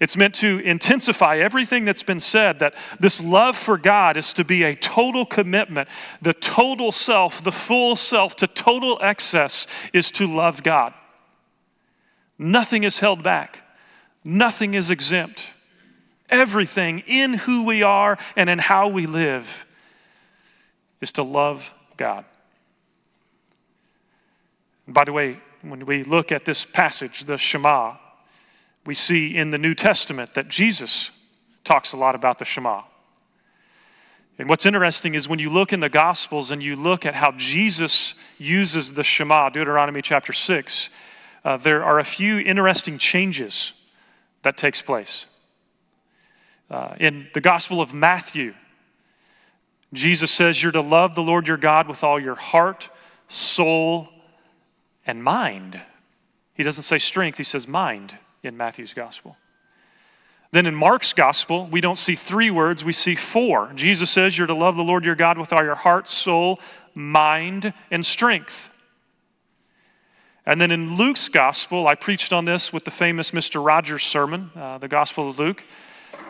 It's 0.00 0.16
meant 0.16 0.34
to 0.34 0.58
intensify 0.58 1.36
everything 1.36 1.84
that's 1.84 2.02
been 2.02 2.18
said 2.18 2.58
that 2.58 2.74
this 2.98 3.22
love 3.22 3.56
for 3.56 3.78
God 3.78 4.16
is 4.16 4.32
to 4.32 4.42
be 4.42 4.64
a 4.64 4.74
total 4.74 5.24
commitment. 5.24 5.88
The 6.20 6.32
total 6.32 6.90
self, 6.90 7.44
the 7.44 7.52
full 7.52 7.94
self 7.94 8.34
to 8.38 8.48
total 8.48 8.98
excess 9.02 9.68
is 9.92 10.10
to 10.10 10.26
love 10.26 10.64
God. 10.64 10.94
Nothing 12.38 12.82
is 12.82 12.98
held 12.98 13.22
back, 13.22 13.60
nothing 14.24 14.74
is 14.74 14.90
exempt. 14.90 15.52
Everything 16.28 17.04
in 17.06 17.34
who 17.34 17.62
we 17.62 17.84
are 17.84 18.18
and 18.34 18.50
in 18.50 18.58
how 18.58 18.88
we 18.88 19.06
live 19.06 19.64
is 21.00 21.12
to 21.12 21.22
love 21.22 21.72
God. 21.96 22.24
By 24.88 25.04
the 25.04 25.12
way, 25.12 25.38
when 25.70 25.86
we 25.86 26.04
look 26.04 26.30
at 26.30 26.44
this 26.44 26.64
passage, 26.64 27.24
the 27.24 27.38
Shema, 27.38 27.96
we 28.86 28.94
see 28.94 29.36
in 29.36 29.50
the 29.50 29.58
New 29.58 29.74
Testament 29.74 30.34
that 30.34 30.48
Jesus 30.48 31.10
talks 31.64 31.92
a 31.92 31.96
lot 31.96 32.14
about 32.14 32.38
the 32.38 32.44
Shema. 32.44 32.82
And 34.38 34.48
what's 34.48 34.66
interesting 34.66 35.14
is 35.14 35.28
when 35.28 35.38
you 35.38 35.48
look 35.48 35.72
in 35.72 35.80
the 35.80 35.88
Gospels 35.88 36.50
and 36.50 36.62
you 36.62 36.76
look 36.76 37.06
at 37.06 37.14
how 37.14 37.32
Jesus 37.32 38.14
uses 38.36 38.92
the 38.92 39.04
Shema, 39.04 39.48
Deuteronomy 39.50 40.02
chapter 40.02 40.32
6, 40.32 40.90
uh, 41.44 41.56
there 41.56 41.84
are 41.84 41.98
a 41.98 42.04
few 42.04 42.38
interesting 42.38 42.98
changes 42.98 43.72
that 44.42 44.56
takes 44.56 44.82
place. 44.82 45.26
Uh, 46.70 46.94
in 46.98 47.28
the 47.32 47.40
Gospel 47.40 47.80
of 47.80 47.94
Matthew, 47.94 48.54
Jesus 49.92 50.30
says 50.30 50.62
you're 50.62 50.72
to 50.72 50.80
love 50.80 51.14
the 51.14 51.22
Lord 51.22 51.46
your 51.46 51.56
God 51.56 51.86
with 51.86 52.02
all 52.02 52.18
your 52.18 52.34
heart, 52.34 52.90
soul, 53.28 54.08
and 55.06 55.22
mind. 55.22 55.80
He 56.54 56.62
doesn't 56.62 56.84
say 56.84 56.98
strength, 56.98 57.38
he 57.38 57.44
says 57.44 57.66
mind 57.66 58.16
in 58.42 58.56
Matthew's 58.56 58.94
gospel. 58.94 59.36
Then 60.52 60.66
in 60.66 60.74
Mark's 60.74 61.12
gospel, 61.12 61.66
we 61.66 61.80
don't 61.80 61.98
see 61.98 62.14
three 62.14 62.50
words, 62.50 62.84
we 62.84 62.92
see 62.92 63.16
four. 63.16 63.72
Jesus 63.74 64.10
says 64.10 64.38
you're 64.38 64.46
to 64.46 64.54
love 64.54 64.76
the 64.76 64.84
Lord 64.84 65.04
your 65.04 65.16
God 65.16 65.36
with 65.36 65.52
all 65.52 65.64
your 65.64 65.74
heart, 65.74 66.06
soul, 66.06 66.60
mind, 66.94 67.72
and 67.90 68.06
strength. 68.06 68.70
And 70.46 70.60
then 70.60 70.70
in 70.70 70.96
Luke's 70.96 71.28
gospel, 71.28 71.88
I 71.88 71.94
preached 71.94 72.32
on 72.32 72.44
this 72.44 72.72
with 72.72 72.84
the 72.84 72.90
famous 72.90 73.30
Mr. 73.32 73.64
Rogers 73.64 74.04
sermon, 74.04 74.50
uh, 74.54 74.78
the 74.78 74.88
Gospel 74.88 75.30
of 75.30 75.38
Luke. 75.38 75.64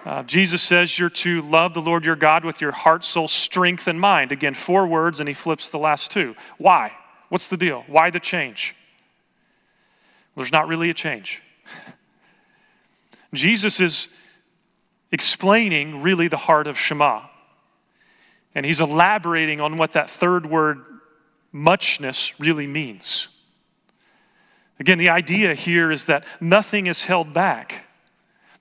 Uh, 0.06 0.22
Jesus 0.22 0.62
says 0.62 0.98
you're 0.98 1.10
to 1.10 1.42
love 1.42 1.74
the 1.74 1.82
Lord 1.82 2.04
your 2.04 2.16
God 2.16 2.44
with 2.44 2.60
your 2.60 2.72
heart, 2.72 3.04
soul, 3.04 3.26
strength, 3.26 3.88
and 3.88 4.00
mind. 4.00 4.32
Again, 4.32 4.54
four 4.54 4.86
words, 4.86 5.18
and 5.18 5.28
he 5.28 5.34
flips 5.34 5.68
the 5.68 5.78
last 5.78 6.10
two. 6.10 6.36
Why? 6.58 6.92
What's 7.34 7.48
the 7.48 7.56
deal? 7.56 7.82
Why 7.88 8.10
the 8.10 8.20
change? 8.20 8.76
There's 10.36 10.52
not 10.52 10.68
really 10.68 10.88
a 10.88 10.94
change. 10.94 11.42
Jesus 13.34 13.80
is 13.80 14.06
explaining 15.10 16.00
really 16.00 16.28
the 16.28 16.36
heart 16.36 16.68
of 16.68 16.78
Shema. 16.78 17.22
And 18.54 18.64
he's 18.64 18.80
elaborating 18.80 19.60
on 19.60 19.76
what 19.76 19.94
that 19.94 20.08
third 20.08 20.46
word, 20.46 20.84
muchness, 21.50 22.38
really 22.38 22.68
means. 22.68 23.26
Again, 24.78 24.98
the 24.98 25.08
idea 25.08 25.54
here 25.54 25.90
is 25.90 26.06
that 26.06 26.24
nothing 26.40 26.86
is 26.86 27.06
held 27.06 27.34
back. 27.34 27.84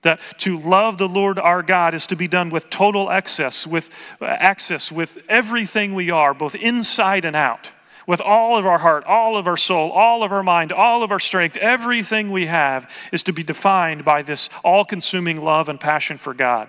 That 0.02 0.18
to 0.38 0.58
love 0.58 0.98
the 0.98 1.08
Lord 1.08 1.38
our 1.38 1.62
God 1.62 1.94
is 1.94 2.08
to 2.08 2.16
be 2.16 2.26
done 2.26 2.50
with 2.50 2.70
total 2.70 3.08
access, 3.08 3.68
with 3.68 4.16
uh, 4.20 4.24
access 4.24 4.90
with 4.90 5.18
everything 5.28 5.94
we 5.94 6.10
are, 6.10 6.34
both 6.34 6.56
inside 6.56 7.24
and 7.24 7.36
out, 7.36 7.70
with 8.06 8.20
all 8.20 8.56
of 8.58 8.66
our 8.66 8.78
heart, 8.78 9.04
all 9.04 9.36
of 9.36 9.46
our 9.46 9.56
soul, 9.56 9.90
all 9.90 10.22
of 10.22 10.32
our 10.32 10.42
mind, 10.42 10.72
all 10.72 11.02
of 11.02 11.10
our 11.10 11.20
strength, 11.20 11.56
everything 11.56 12.30
we 12.30 12.46
have 12.46 12.90
is 13.12 13.22
to 13.22 13.32
be 13.32 13.42
defined 13.42 14.04
by 14.04 14.22
this 14.22 14.50
all-consuming 14.62 15.40
love 15.40 15.68
and 15.68 15.80
passion 15.80 16.18
for 16.18 16.34
God. 16.34 16.68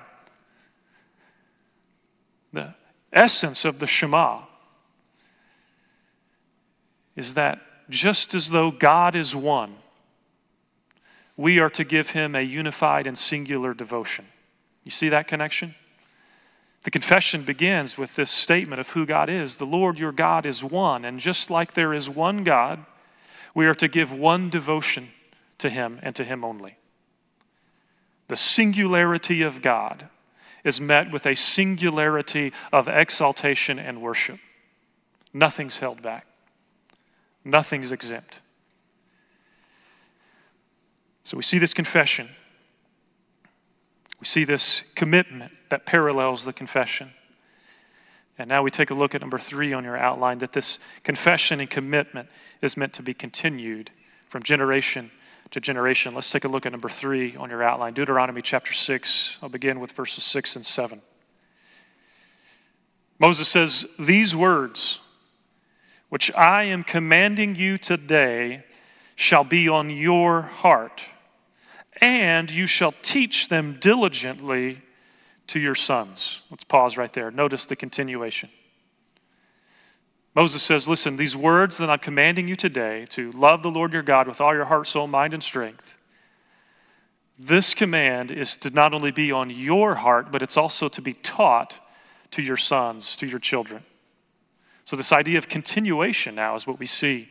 The 2.53 2.73
essence 3.11 3.65
of 3.65 3.79
the 3.79 3.87
Shema 3.87 4.41
is 7.15 7.33
that 7.33 7.59
just 7.89 8.33
as 8.33 8.49
though 8.49 8.71
God 8.71 9.15
is 9.15 9.35
one, 9.35 9.75
we 11.37 11.59
are 11.59 11.69
to 11.71 11.83
give 11.83 12.11
him 12.11 12.35
a 12.35 12.41
unified 12.41 13.07
and 13.07 13.17
singular 13.17 13.73
devotion. 13.73 14.25
You 14.83 14.91
see 14.91 15.09
that 15.09 15.27
connection? 15.27 15.75
The 16.85 16.91
confession 16.91 17.41
begins 17.41 17.97
with 17.97 18.15
this 18.15 18.29
statement 18.29 18.79
of 18.79 18.91
who 18.91 19.07
God 19.07 19.27
is. 19.27 19.55
The 19.55 19.65
Lord 19.65 19.97
your 19.97 20.11
God 20.11 20.45
is 20.45 20.63
one. 20.63 21.03
And 21.03 21.19
just 21.19 21.49
like 21.49 21.73
there 21.73 21.95
is 21.95 22.07
one 22.07 22.43
God, 22.43 22.85
we 23.55 23.65
are 23.65 23.73
to 23.73 23.87
give 23.87 24.13
one 24.13 24.51
devotion 24.51 25.09
to 25.57 25.71
him 25.71 25.97
and 26.03 26.15
to 26.15 26.23
him 26.23 26.45
only. 26.45 26.77
The 28.27 28.35
singularity 28.35 29.41
of 29.41 29.63
God 29.63 30.09
is 30.63 30.79
met 30.79 31.11
with 31.11 31.25
a 31.25 31.33
singularity 31.33 32.53
of 32.71 32.87
exaltation 32.87 33.79
and 33.79 33.99
worship. 33.99 34.39
Nothing's 35.33 35.79
held 35.79 36.03
back, 36.03 36.27
nothing's 37.43 37.91
exempt. 37.91 38.41
So 41.23 41.35
we 41.35 41.41
see 41.41 41.57
this 41.57 41.73
confession. 41.73 42.29
We 44.19 44.25
see 44.27 44.43
this 44.43 44.83
commitment 44.93 45.51
that 45.69 45.85
parallels 45.85 46.45
the 46.45 46.53
confession. 46.53 47.11
And 48.37 48.49
now 48.49 48.63
we 48.63 48.69
take 48.69 48.89
a 48.89 48.93
look 48.93 49.15
at 49.15 49.21
number 49.21 49.37
three 49.37 49.73
on 49.73 49.83
your 49.83 49.97
outline 49.97 50.39
that 50.39 50.51
this 50.51 50.79
confession 51.03 51.59
and 51.59 51.69
commitment 51.69 52.27
is 52.61 52.75
meant 52.75 52.93
to 52.93 53.03
be 53.03 53.13
continued 53.13 53.91
from 54.27 54.43
generation 54.43 55.11
to 55.51 55.59
generation. 55.59 56.13
Let's 56.13 56.31
take 56.31 56.43
a 56.43 56.47
look 56.47 56.65
at 56.65 56.71
number 56.71 56.89
three 56.89 57.35
on 57.35 57.49
your 57.49 57.63
outline 57.63 57.93
Deuteronomy 57.93 58.41
chapter 58.41 58.73
6. 58.73 59.39
I'll 59.41 59.49
begin 59.49 59.79
with 59.79 59.91
verses 59.93 60.23
6 60.23 60.57
and 60.57 60.65
7. 60.65 61.01
Moses 63.19 63.47
says, 63.47 63.85
These 63.97 64.35
words, 64.35 64.99
which 66.09 66.33
I 66.33 66.63
am 66.63 66.83
commanding 66.83 67.55
you 67.55 67.77
today, 67.77 68.65
shall 69.15 69.45
be 69.45 69.69
on 69.69 69.89
your 69.89 70.41
heart 70.41 71.05
and 72.01 72.51
you 72.51 72.67
shall 72.67 72.93
teach 73.01 73.47
them 73.47 73.77
diligently 73.79 74.81
to 75.47 75.59
your 75.59 75.75
sons. 75.75 76.41
Let's 76.49 76.63
pause 76.63 76.97
right 76.97 77.11
there. 77.13 77.31
Notice 77.31 77.65
the 77.65 77.75
continuation. 77.75 78.49
Moses 80.35 80.61
says, 80.61 80.87
Listen, 80.87 81.15
these 81.15 81.35
words 81.35 81.77
that 81.77 81.89
I'm 81.89 81.99
commanding 81.99 82.47
you 82.47 82.55
today 82.55 83.05
to 83.11 83.31
love 83.31 83.63
the 83.63 83.71
Lord 83.71 83.93
your 83.93 84.03
God 84.03 84.27
with 84.27 84.41
all 84.41 84.53
your 84.53 84.65
heart, 84.65 84.87
soul, 84.87 85.07
mind, 85.07 85.33
and 85.33 85.43
strength. 85.43 85.97
This 87.37 87.73
command 87.73 88.31
is 88.31 88.55
to 88.57 88.69
not 88.69 88.93
only 88.93 89.11
be 89.11 89.31
on 89.31 89.49
your 89.49 89.95
heart, 89.95 90.31
but 90.31 90.41
it's 90.41 90.57
also 90.57 90.87
to 90.89 91.01
be 91.01 91.13
taught 91.13 91.79
to 92.31 92.41
your 92.41 92.57
sons, 92.57 93.15
to 93.17 93.27
your 93.27 93.39
children. 93.39 93.83
So, 94.83 94.95
this 94.95 95.11
idea 95.11 95.37
of 95.37 95.49
continuation 95.49 96.35
now 96.35 96.55
is 96.55 96.67
what 96.67 96.79
we 96.79 96.85
see 96.85 97.29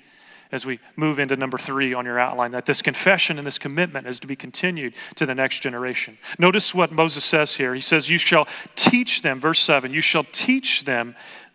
as 0.53 0.67
we 0.67 0.79
move 0.97 1.19
into 1.19 1.37
number 1.37 1.59
three 1.59 1.95
on 1.95 2.05
your 2.05 2.19
outline 2.19 2.53
that 2.53 2.67
this 2.67 2.83
confession 2.83 3.39
and 3.39 3.47
this 3.47 3.59
commitment 3.59 4.07
is 4.07 4.21
to 4.21 4.27
be 4.27 4.37
continued 4.37 4.95
to 5.17 5.27
the 5.27 5.35
next 5.35 5.61
generation. 5.61 6.19
Notice 6.39 6.75
what 6.75 6.93
Moses 6.93 7.25
says 7.25 7.55
here. 7.55 7.75
He 7.75 7.81
says, 7.81 8.11
You 8.11 8.19
shall 8.19 8.47
teach 8.77 9.23
them, 9.23 9.41
verse 9.41 9.61
7, 9.61 9.93
you 9.93 10.01
shall 10.01 10.25
teach 10.25 10.85
them 10.85 11.15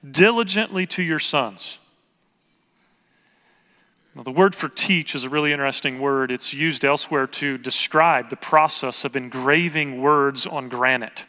diligently 0.09 0.85
to 0.87 1.03
your 1.03 1.19
sons. 1.19 1.79
Now, 4.15 4.23
the 4.23 4.31
word 4.31 4.55
for 4.55 4.67
teach 4.67 5.15
is 5.15 5.23
a 5.23 5.29
really 5.29 5.53
interesting 5.53 5.99
word. 5.99 6.31
It's 6.31 6.53
used 6.53 6.83
elsewhere 6.83 7.27
to 7.27 7.57
describe 7.57 8.29
the 8.29 8.35
process 8.35 9.05
of 9.05 9.15
engraving 9.15 10.01
words 10.01 10.45
on 10.45 10.67
granite 10.67 11.25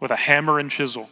with 0.00 0.10
a 0.10 0.16
hammer 0.16 0.58
and 0.58 0.70
chisel. 0.70 1.10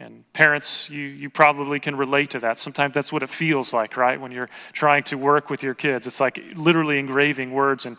And 0.00 0.24
parents, 0.32 0.88
you, 0.88 1.02
you 1.02 1.28
probably 1.28 1.78
can 1.78 1.94
relate 1.94 2.30
to 2.30 2.38
that. 2.40 2.58
Sometimes 2.58 2.94
that's 2.94 3.12
what 3.12 3.22
it 3.22 3.28
feels 3.28 3.74
like, 3.74 3.98
right? 3.98 4.18
When 4.18 4.32
you're 4.32 4.48
trying 4.72 5.02
to 5.04 5.18
work 5.18 5.50
with 5.50 5.62
your 5.62 5.74
kids, 5.74 6.06
it's 6.06 6.20
like 6.20 6.42
literally 6.56 6.98
engraving 6.98 7.52
words 7.52 7.84
in, 7.84 7.98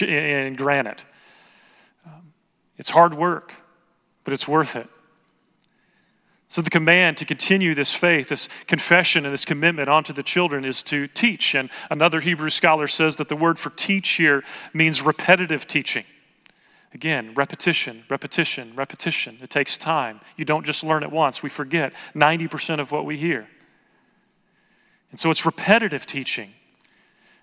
in 0.00 0.54
granite. 0.54 1.04
Um, 2.06 2.32
it's 2.78 2.90
hard 2.90 3.14
work, 3.14 3.52
but 4.22 4.32
it's 4.32 4.46
worth 4.46 4.76
it. 4.76 4.88
So, 6.46 6.62
the 6.62 6.70
command 6.70 7.16
to 7.16 7.24
continue 7.24 7.74
this 7.74 7.94
faith, 7.94 8.28
this 8.28 8.48
confession, 8.66 9.24
and 9.24 9.32
this 9.32 9.44
commitment 9.44 9.88
onto 9.88 10.12
the 10.12 10.22
children 10.22 10.64
is 10.64 10.82
to 10.84 11.08
teach. 11.08 11.54
And 11.54 11.70
another 11.90 12.20
Hebrew 12.20 12.50
scholar 12.50 12.86
says 12.86 13.16
that 13.16 13.28
the 13.28 13.36
word 13.36 13.58
for 13.58 13.70
teach 13.70 14.10
here 14.10 14.44
means 14.72 15.02
repetitive 15.02 15.66
teaching. 15.66 16.04
Again, 16.92 17.34
repetition, 17.34 18.04
repetition, 18.08 18.72
repetition. 18.74 19.38
It 19.42 19.50
takes 19.50 19.78
time. 19.78 20.20
You 20.36 20.44
don't 20.44 20.66
just 20.66 20.82
learn 20.82 21.02
it 21.02 21.12
once. 21.12 21.42
We 21.42 21.48
forget 21.48 21.92
90% 22.14 22.80
of 22.80 22.90
what 22.90 23.04
we 23.04 23.16
hear. 23.16 23.46
And 25.10 25.20
so 25.20 25.30
it's 25.30 25.46
repetitive 25.46 26.04
teaching. 26.04 26.52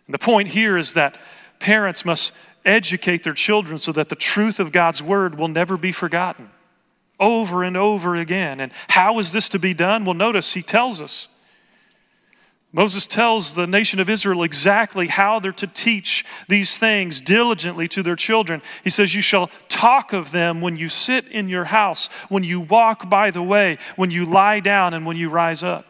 And 0.05 0.13
the 0.13 0.19
point 0.19 0.49
here 0.49 0.77
is 0.77 0.93
that 0.93 1.15
parents 1.59 2.05
must 2.05 2.33
educate 2.65 3.23
their 3.23 3.33
children 3.33 3.77
so 3.77 3.91
that 3.93 4.09
the 4.09 4.15
truth 4.15 4.59
of 4.59 4.71
God's 4.71 5.01
word 5.01 5.35
will 5.35 5.47
never 5.47 5.77
be 5.77 5.91
forgotten 5.91 6.49
over 7.19 7.63
and 7.63 7.75
over 7.75 8.15
again. 8.15 8.59
And 8.59 8.71
how 8.89 9.17
is 9.19 9.31
this 9.31 9.49
to 9.49 9.59
be 9.59 9.73
done? 9.73 10.05
Well, 10.05 10.13
notice 10.13 10.53
he 10.53 10.61
tells 10.61 11.01
us 11.01 11.27
Moses 12.77 13.07
tells 13.07 13.55
the 13.55 13.65
nation 13.65 13.99
of 13.99 14.07
Israel 14.07 14.43
exactly 14.43 15.07
how 15.07 15.39
they're 15.39 15.51
to 15.53 15.65
teach 15.65 16.23
these 16.47 16.77
things 16.77 17.19
diligently 17.19 17.87
to 17.87 18.03
their 18.03 18.15
children. 18.15 18.61
He 18.83 18.91
says, 18.91 19.15
You 19.15 19.21
shall 19.23 19.49
talk 19.67 20.13
of 20.13 20.29
them 20.29 20.61
when 20.61 20.77
you 20.77 20.87
sit 20.87 21.27
in 21.27 21.49
your 21.49 21.63
house, 21.65 22.05
when 22.29 22.43
you 22.43 22.59
walk 22.59 23.09
by 23.09 23.31
the 23.31 23.41
way, 23.41 23.79
when 23.95 24.11
you 24.11 24.25
lie 24.25 24.59
down, 24.59 24.93
and 24.93 25.07
when 25.07 25.17
you 25.17 25.27
rise 25.27 25.63
up. 25.63 25.87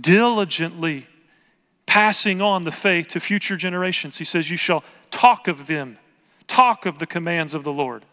Diligently 0.00 1.08
passing 1.84 2.40
on 2.40 2.62
the 2.62 2.70
faith 2.70 3.08
to 3.08 3.18
future 3.18 3.56
generations. 3.56 4.18
He 4.18 4.24
says, 4.24 4.48
You 4.48 4.56
shall 4.56 4.84
talk 5.10 5.48
of 5.48 5.66
them, 5.66 5.98
talk 6.46 6.86
of 6.86 7.00
the 7.00 7.06
commands 7.06 7.52
of 7.52 7.64
the 7.64 7.72
Lord. 7.72 8.04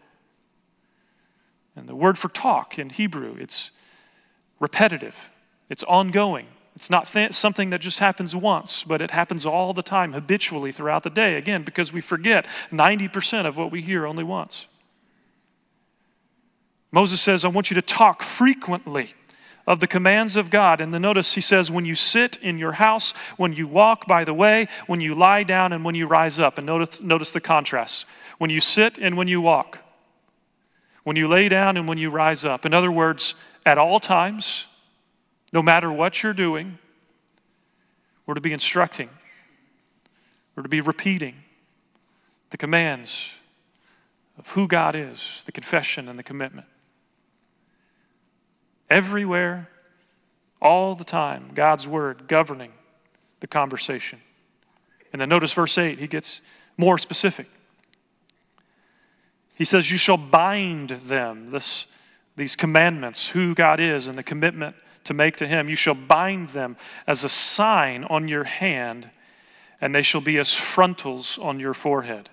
And 1.75 1.87
the 1.87 1.95
word 1.95 2.17
for 2.17 2.29
talk 2.29 2.79
in 2.79 2.89
Hebrew, 2.89 3.37
it's 3.39 3.69
repetitive. 4.59 5.29
It's 5.69 5.83
ongoing. 5.83 6.47
It's 6.75 6.89
not 6.89 7.07
th- 7.07 7.33
something 7.33 7.71
that 7.71 7.81
just 7.81 7.99
happens 7.99 8.35
once, 8.35 8.83
but 8.83 9.01
it 9.01 9.11
happens 9.11 9.45
all 9.45 9.73
the 9.73 9.83
time, 9.83 10.13
habitually 10.13 10.71
throughout 10.71 11.03
the 11.03 11.09
day. 11.09 11.35
Again, 11.35 11.63
because 11.63 11.91
we 11.91 12.01
forget 12.01 12.45
90% 12.71 13.45
of 13.45 13.57
what 13.57 13.71
we 13.71 13.81
hear 13.81 14.05
only 14.05 14.23
once. 14.23 14.67
Moses 16.91 17.21
says, 17.21 17.45
I 17.45 17.49
want 17.49 17.69
you 17.69 17.75
to 17.75 17.81
talk 17.81 18.23
frequently 18.23 19.13
of 19.67 19.79
the 19.79 19.87
commands 19.87 20.35
of 20.35 20.49
God. 20.49 20.81
And 20.81 20.91
the 20.91 20.99
notice 20.99 21.33
he 21.33 21.41
says, 21.41 21.69
when 21.69 21.85
you 21.85 21.93
sit 21.93 22.37
in 22.37 22.57
your 22.57 22.71
house, 22.71 23.11
when 23.37 23.53
you 23.53 23.67
walk 23.67 24.07
by 24.07 24.23
the 24.23 24.33
way, 24.33 24.67
when 24.87 24.99
you 24.99 25.13
lie 25.13 25.43
down, 25.43 25.73
and 25.73 25.85
when 25.85 25.95
you 25.95 26.07
rise 26.07 26.39
up. 26.39 26.57
And 26.57 26.65
notice, 26.65 27.01
notice 27.01 27.31
the 27.31 27.41
contrast. 27.41 28.05
When 28.39 28.49
you 28.49 28.61
sit 28.61 28.97
and 28.97 29.15
when 29.15 29.27
you 29.27 29.41
walk. 29.41 29.79
When 31.03 31.15
you 31.15 31.27
lay 31.27 31.49
down 31.49 31.77
and 31.77 31.87
when 31.87 31.97
you 31.99 32.09
rise 32.09 32.43
up. 32.43 32.65
In 32.65 32.73
other 32.73 32.91
words, 32.91 33.35
at 33.65 33.77
all 33.77 33.99
times, 33.99 34.65
no 35.51 35.61
matter 35.61 35.91
what 35.91 36.21
you're 36.21 36.33
doing, 36.33 36.77
we're 38.25 38.35
to 38.35 38.41
be 38.41 38.53
instructing, 38.53 39.09
we're 40.55 40.63
to 40.63 40.69
be 40.69 40.81
repeating 40.81 41.35
the 42.49 42.57
commands 42.57 43.33
of 44.37 44.47
who 44.49 44.67
God 44.67 44.95
is, 44.95 45.41
the 45.45 45.51
confession 45.51 46.07
and 46.07 46.17
the 46.17 46.23
commitment. 46.23 46.67
Everywhere, 48.89 49.69
all 50.61 50.95
the 50.95 51.03
time, 51.03 51.51
God's 51.53 51.87
word 51.87 52.27
governing 52.27 52.71
the 53.39 53.47
conversation. 53.47 54.19
And 55.11 55.21
then 55.21 55.29
notice 55.29 55.53
verse 55.53 55.77
8, 55.77 55.99
he 55.99 56.07
gets 56.07 56.41
more 56.77 56.97
specific. 56.97 57.47
He 59.55 59.65
says, 59.65 59.91
You 59.91 59.97
shall 59.97 60.17
bind 60.17 60.89
them, 60.89 61.47
this, 61.47 61.87
these 62.35 62.55
commandments, 62.55 63.29
who 63.29 63.53
God 63.53 63.79
is, 63.79 64.07
and 64.07 64.17
the 64.17 64.23
commitment 64.23 64.75
to 65.09 65.13
make 65.15 65.35
to 65.37 65.47
him. 65.47 65.67
You 65.67 65.75
shall 65.75 65.95
bind 65.95 66.49
them 66.49 66.77
as 67.07 67.23
a 67.23 67.29
sign 67.29 68.03
on 68.05 68.27
your 68.27 68.43
hand, 68.43 69.09
and 69.81 69.93
they 69.93 70.03
shall 70.03 70.21
be 70.21 70.37
as 70.37 70.53
frontals 70.53 71.39
on 71.39 71.59
your 71.59 71.73
forehead. 71.73 72.29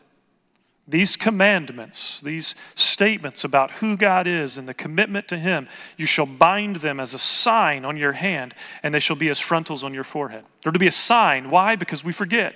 These 0.86 1.16
commandments, 1.16 2.20
these 2.20 2.54
statements 2.74 3.44
about 3.44 3.70
who 3.72 3.96
God 3.96 4.26
is 4.26 4.58
and 4.58 4.68
the 4.68 4.74
commitment 4.74 5.26
to 5.28 5.38
Him, 5.38 5.68
you 5.96 6.04
shall 6.04 6.26
bind 6.26 6.76
them 6.76 7.00
as 7.00 7.14
a 7.14 7.18
sign 7.18 7.86
on 7.86 7.96
your 7.96 8.12
hand, 8.12 8.54
and 8.82 8.92
they 8.92 9.00
shall 9.00 9.16
be 9.16 9.30
as 9.30 9.40
frontals 9.40 9.82
on 9.82 9.94
your 9.94 10.04
forehead. 10.04 10.44
They're 10.62 10.70
to 10.70 10.78
be 10.78 10.86
a 10.86 10.92
sign. 10.92 11.50
Why? 11.50 11.76
Because 11.76 12.04
we 12.04 12.12
forget. 12.12 12.54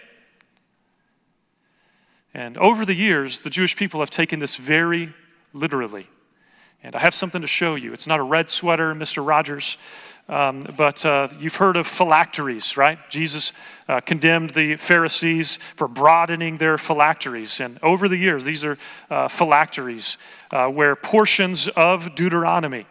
And 2.34 2.58
over 2.58 2.84
the 2.84 2.94
years, 2.94 3.40
the 3.40 3.50
Jewish 3.50 3.74
people 3.74 4.00
have 4.00 4.10
taken 4.10 4.38
this 4.38 4.54
very 4.54 5.14
literally. 5.54 6.06
And 6.82 6.96
I 6.96 7.00
have 7.00 7.12
something 7.12 7.42
to 7.42 7.48
show 7.48 7.74
you. 7.74 7.92
It's 7.92 8.06
not 8.06 8.20
a 8.20 8.22
red 8.22 8.48
sweater, 8.48 8.94
Mr. 8.94 9.26
Rogers, 9.26 9.76
um, 10.30 10.62
but 10.78 11.04
uh, 11.04 11.28
you've 11.38 11.56
heard 11.56 11.76
of 11.76 11.86
phylacteries, 11.86 12.76
right? 12.76 12.98
Jesus 13.10 13.52
uh, 13.86 14.00
condemned 14.00 14.50
the 14.50 14.76
Pharisees 14.76 15.58
for 15.76 15.88
broadening 15.88 16.56
their 16.56 16.78
phylacteries. 16.78 17.60
And 17.60 17.78
over 17.82 18.08
the 18.08 18.16
years, 18.16 18.44
these 18.44 18.64
are 18.64 18.78
uh, 19.10 19.28
phylacteries 19.28 20.16
uh, 20.52 20.68
where 20.68 20.96
portions 20.96 21.68
of 21.68 22.14
Deuteronomy 22.14 22.86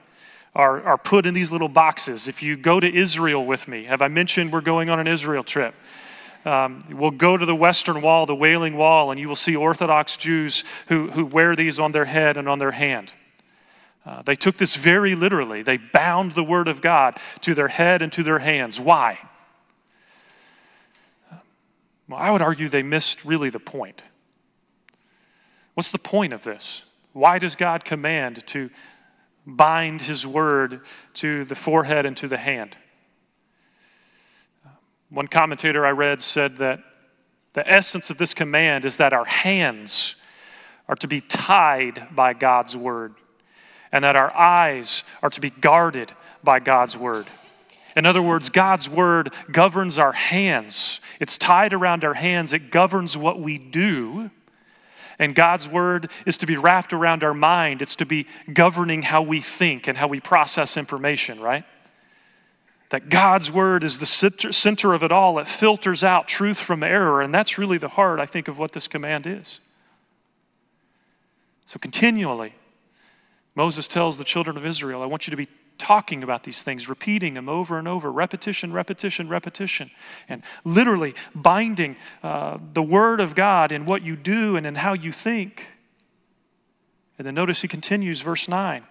are, 0.53 0.83
are 0.83 0.97
put 0.97 1.25
in 1.25 1.33
these 1.33 1.51
little 1.51 1.69
boxes. 1.69 2.27
If 2.27 2.43
you 2.43 2.57
go 2.57 2.79
to 2.79 2.93
Israel 2.93 3.43
with 3.43 3.67
me, 3.67 3.85
have 3.85 4.03
I 4.03 4.07
mentioned 4.07 4.53
we're 4.53 4.61
going 4.61 4.89
on 4.91 4.99
an 4.99 5.07
Israel 5.07 5.43
trip? 5.43 5.73
Um, 6.45 6.83
we'll 6.91 7.11
go 7.11 7.37
to 7.37 7.45
the 7.45 7.55
Western 7.55 8.01
Wall, 8.01 8.25
the 8.25 8.35
Wailing 8.35 8.77
Wall, 8.77 9.11
and 9.11 9.19
you 9.19 9.27
will 9.27 9.35
see 9.35 9.55
Orthodox 9.55 10.15
Jews 10.15 10.63
who, 10.87 11.09
who 11.09 11.25
wear 11.25 11.55
these 11.55 11.79
on 11.79 11.91
their 11.91 12.05
head 12.05 12.37
and 12.37 12.47
on 12.47 12.59
their 12.59 12.71
hand. 12.71 13.13
Uh, 14.09 14.23
they 14.23 14.33
took 14.33 14.57
this 14.57 14.75
very 14.75 15.13
literally. 15.13 15.61
They 15.61 15.77
bound 15.77 16.31
the 16.31 16.43
Word 16.43 16.67
of 16.67 16.81
God 16.81 17.19
to 17.41 17.53
their 17.53 17.67
head 17.67 18.01
and 18.01 18.11
to 18.13 18.23
their 18.23 18.39
hands. 18.39 18.79
Why? 18.79 19.19
Well, 22.07 22.19
I 22.19 22.31
would 22.31 22.41
argue 22.41 22.69
they 22.69 22.81
missed 22.81 23.23
really 23.23 23.51
the 23.51 23.59
point. 23.59 24.01
What's 25.75 25.91
the 25.91 25.99
point 25.99 26.33
of 26.33 26.43
this? 26.43 26.89
Why 27.13 27.37
does 27.37 27.55
God 27.55 27.85
command 27.85 28.47
to 28.47 28.71
bind 29.45 30.01
His 30.01 30.25
Word 30.25 30.81
to 31.13 31.45
the 31.45 31.53
forehead 31.53 32.07
and 32.07 32.17
to 32.17 32.27
the 32.27 32.37
hand? 32.37 32.77
One 35.11 35.27
commentator 35.27 35.85
I 35.85 35.91
read 35.91 36.19
said 36.19 36.57
that 36.57 36.79
the 37.53 37.69
essence 37.71 38.09
of 38.09 38.17
this 38.17 38.33
command 38.33 38.85
is 38.85 38.97
that 38.97 39.13
our 39.13 39.25
hands 39.25 40.15
are 40.87 40.95
to 40.95 41.07
be 41.07 41.21
tied 41.21 42.07
by 42.15 42.33
God's 42.33 42.75
Word 42.75 43.13
and 43.91 44.03
that 44.03 44.15
our 44.15 44.35
eyes 44.35 45.03
are 45.21 45.29
to 45.29 45.41
be 45.41 45.49
guarded 45.49 46.13
by 46.43 46.59
God's 46.59 46.95
word. 46.97 47.27
In 47.95 48.05
other 48.05 48.21
words, 48.21 48.49
God's 48.49 48.89
word 48.89 49.33
governs 49.51 49.97
our 49.97 50.11
hands. 50.11 51.01
It's 51.19 51.37
tied 51.37 51.73
around 51.73 52.03
our 52.03 52.13
hands, 52.13 52.53
it 52.53 52.71
governs 52.71 53.17
what 53.17 53.39
we 53.39 53.57
do. 53.57 54.31
And 55.21 55.35
God's 55.35 55.67
word 55.67 56.09
is 56.25 56.37
to 56.37 56.45
be 56.45 56.55
wrapped 56.55 56.93
around 56.93 57.25
our 57.25 57.33
mind, 57.33 57.81
it's 57.81 57.97
to 57.97 58.05
be 58.05 58.25
governing 58.53 59.01
how 59.01 59.21
we 59.21 59.41
think 59.41 59.87
and 59.87 59.97
how 59.97 60.07
we 60.07 60.21
process 60.21 60.77
information, 60.77 61.41
right? 61.41 61.65
That 62.89 63.09
God's 63.09 63.51
word 63.51 63.83
is 63.83 63.99
the 63.99 64.05
center 64.05 64.93
of 64.93 65.03
it 65.03 65.11
all. 65.11 65.37
It 65.37 65.47
filters 65.47 66.03
out 66.03 66.27
truth 66.27 66.57
from 66.57 66.83
error. 66.83 67.21
And 67.21 67.33
that's 67.33 67.57
really 67.57 67.77
the 67.77 67.89
heart, 67.89 68.19
I 68.19 68.25
think, 68.25 68.47
of 68.47 68.57
what 68.57 68.71
this 68.71 68.87
command 68.87 69.27
is. 69.27 69.59
So, 71.67 71.77
continually, 71.77 72.55
Moses 73.59 73.89
tells 73.89 74.17
the 74.17 74.23
children 74.23 74.55
of 74.55 74.65
Israel, 74.65 75.03
I 75.03 75.05
want 75.05 75.27
you 75.27 75.31
to 75.31 75.37
be 75.37 75.49
talking 75.77 76.23
about 76.23 76.43
these 76.43 76.63
things, 76.63 76.87
repeating 76.87 77.33
them 77.33 77.49
over 77.49 77.77
and 77.77 77.89
over, 77.89 78.09
repetition, 78.09 78.71
repetition, 78.71 79.27
repetition, 79.27 79.91
and 80.29 80.43
literally 80.63 81.13
binding 81.35 81.97
uh, 82.23 82.57
the 82.71 82.81
Word 82.81 83.19
of 83.19 83.35
God 83.35 83.73
in 83.73 83.85
what 83.85 84.01
you 84.01 84.15
do 84.15 84.55
and 84.55 84.65
in 84.65 84.75
how 84.75 84.93
you 84.93 85.11
think. 85.11 85.67
And 87.17 87.27
then 87.27 87.35
notice 87.35 87.61
he 87.61 87.67
continues, 87.67 88.21
verse 88.21 88.47
9. 88.47 88.81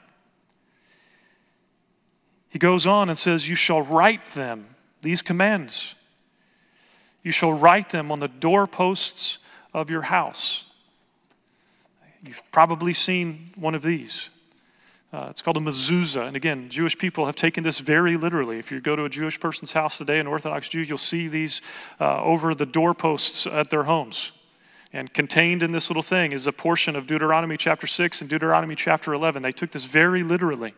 He 2.50 2.59
goes 2.59 2.87
on 2.87 3.09
and 3.09 3.16
says, 3.16 3.48
You 3.48 3.54
shall 3.54 3.81
write 3.81 4.28
them, 4.35 4.76
these 5.00 5.22
commands. 5.22 5.94
You 7.22 7.31
shall 7.31 7.54
write 7.54 7.88
them 7.88 8.12
on 8.12 8.20
the 8.20 8.28
doorposts 8.28 9.38
of 9.72 9.88
your 9.88 10.02
house. 10.02 10.66
You've 12.22 12.42
probably 12.52 12.92
seen 12.92 13.52
one 13.57 13.74
of 13.74 13.81
these. 13.81 14.28
Uh, 15.10 15.28
it's 15.30 15.40
called 15.40 15.56
a 15.56 15.60
mezuzah. 15.60 16.26
And 16.26 16.36
again, 16.36 16.68
Jewish 16.68 16.98
people 16.98 17.24
have 17.26 17.36
taken 17.36 17.64
this 17.64 17.78
very 17.78 18.16
literally. 18.16 18.58
If 18.58 18.70
you 18.70 18.80
go 18.80 18.94
to 18.94 19.04
a 19.04 19.08
Jewish 19.08 19.40
person's 19.40 19.72
house 19.72 19.96
today, 19.98 20.18
an 20.18 20.26
Orthodox 20.26 20.68
Jew, 20.68 20.80
you'll 20.80 20.98
see 20.98 21.28
these 21.28 21.62
uh, 21.98 22.22
over 22.22 22.54
the 22.54 22.66
doorposts 22.66 23.46
at 23.46 23.70
their 23.70 23.84
homes. 23.84 24.32
And 24.92 25.12
contained 25.12 25.62
in 25.62 25.72
this 25.72 25.88
little 25.88 26.02
thing 26.02 26.32
is 26.32 26.46
a 26.46 26.52
portion 26.52 26.94
of 26.94 27.06
Deuteronomy 27.06 27.56
chapter 27.56 27.86
6 27.86 28.20
and 28.20 28.28
Deuteronomy 28.28 28.74
chapter 28.74 29.14
11. 29.14 29.42
They 29.42 29.52
took 29.52 29.70
this 29.70 29.84
very 29.84 30.22
literally. 30.22 30.74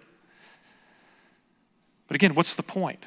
But 2.06 2.14
again, 2.14 2.34
what's 2.34 2.54
the 2.54 2.62
point? 2.62 3.06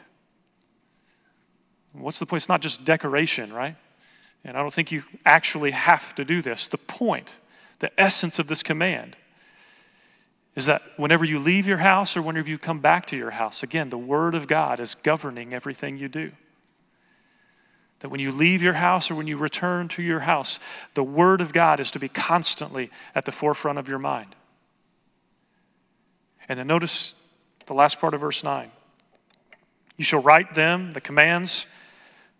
What's 1.93 2.19
the 2.19 2.25
point? 2.25 2.41
It's 2.41 2.49
not 2.49 2.62
just 2.62 2.83
decoration, 2.83 3.53
right? 3.53 3.75
And 4.43 4.57
I 4.57 4.62
don't 4.62 4.73
think 4.73 4.91
you 4.91 5.03
actually 5.25 5.71
have 5.71 6.15
to 6.15 6.25
do 6.25 6.41
this. 6.41 6.67
The 6.67 6.77
point, 6.77 7.38
the 7.79 7.97
essence 7.99 8.39
of 8.39 8.47
this 8.47 8.63
command, 8.63 9.15
is 10.56 10.68
that 10.68 10.82
whenever 10.98 11.26
you 11.26 11.39
leave 11.39 11.68
your 11.68 11.78
house 11.78 12.16
or 12.16 12.22
whenever 12.22 12.50
you 12.50 12.58
come 12.58 12.80
back 12.80 13.08
to 13.08 13.18
your 13.18 13.32
house, 13.32 13.63
again, 13.63 13.89
the 13.89 13.98
Word 13.98 14.36
of 14.36 14.48
God 14.48 14.80
is 14.80 14.96
governing 14.96 15.54
everything 15.54 15.98
you 15.98 16.08
do. 16.08 16.32
That 18.00 18.10
when 18.10 18.20
you 18.20 18.32
leave 18.32 18.62
your 18.62 18.74
house 18.74 19.10
or 19.10 19.16
when 19.16 19.28
you 19.28 19.38
return 19.38 19.88
to 19.89 20.04
your 20.04 20.20
house, 20.20 20.60
the 20.94 21.04
Word 21.04 21.42
of 21.42 21.54
God 21.54 21.80
is 21.80 21.89
to 21.92 22.00
be 22.00 22.10
constantly 22.10 22.92
at 23.16 23.26
the 23.26 23.32
forefront 23.32 23.80
of 23.80 23.88
your 23.88 24.00
mind. 24.00 24.36
And 26.48 26.60
then 26.60 26.68
notice 26.68 27.16
the 27.66 27.74
last 27.74 28.00
part 28.00 28.13
of 28.13 28.22
verse 28.22 28.44
9. 28.44 28.70
You 29.98 30.04
shall 30.04 30.22
write 30.22 30.54
them, 30.54 30.92
the 30.92 31.02
commands, 31.02 31.66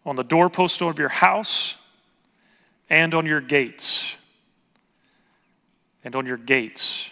on 0.06 0.15
the 0.15 0.23
doorpost 0.23 0.82
of 0.82 0.99
your 0.99 1.10
house 1.10 1.78
and 2.89 3.13
on 3.13 3.26
your 3.26 3.41
gates. 3.41 4.17
And 6.04 6.15
on 6.15 6.26
your 6.26 6.38
gates. 6.38 7.12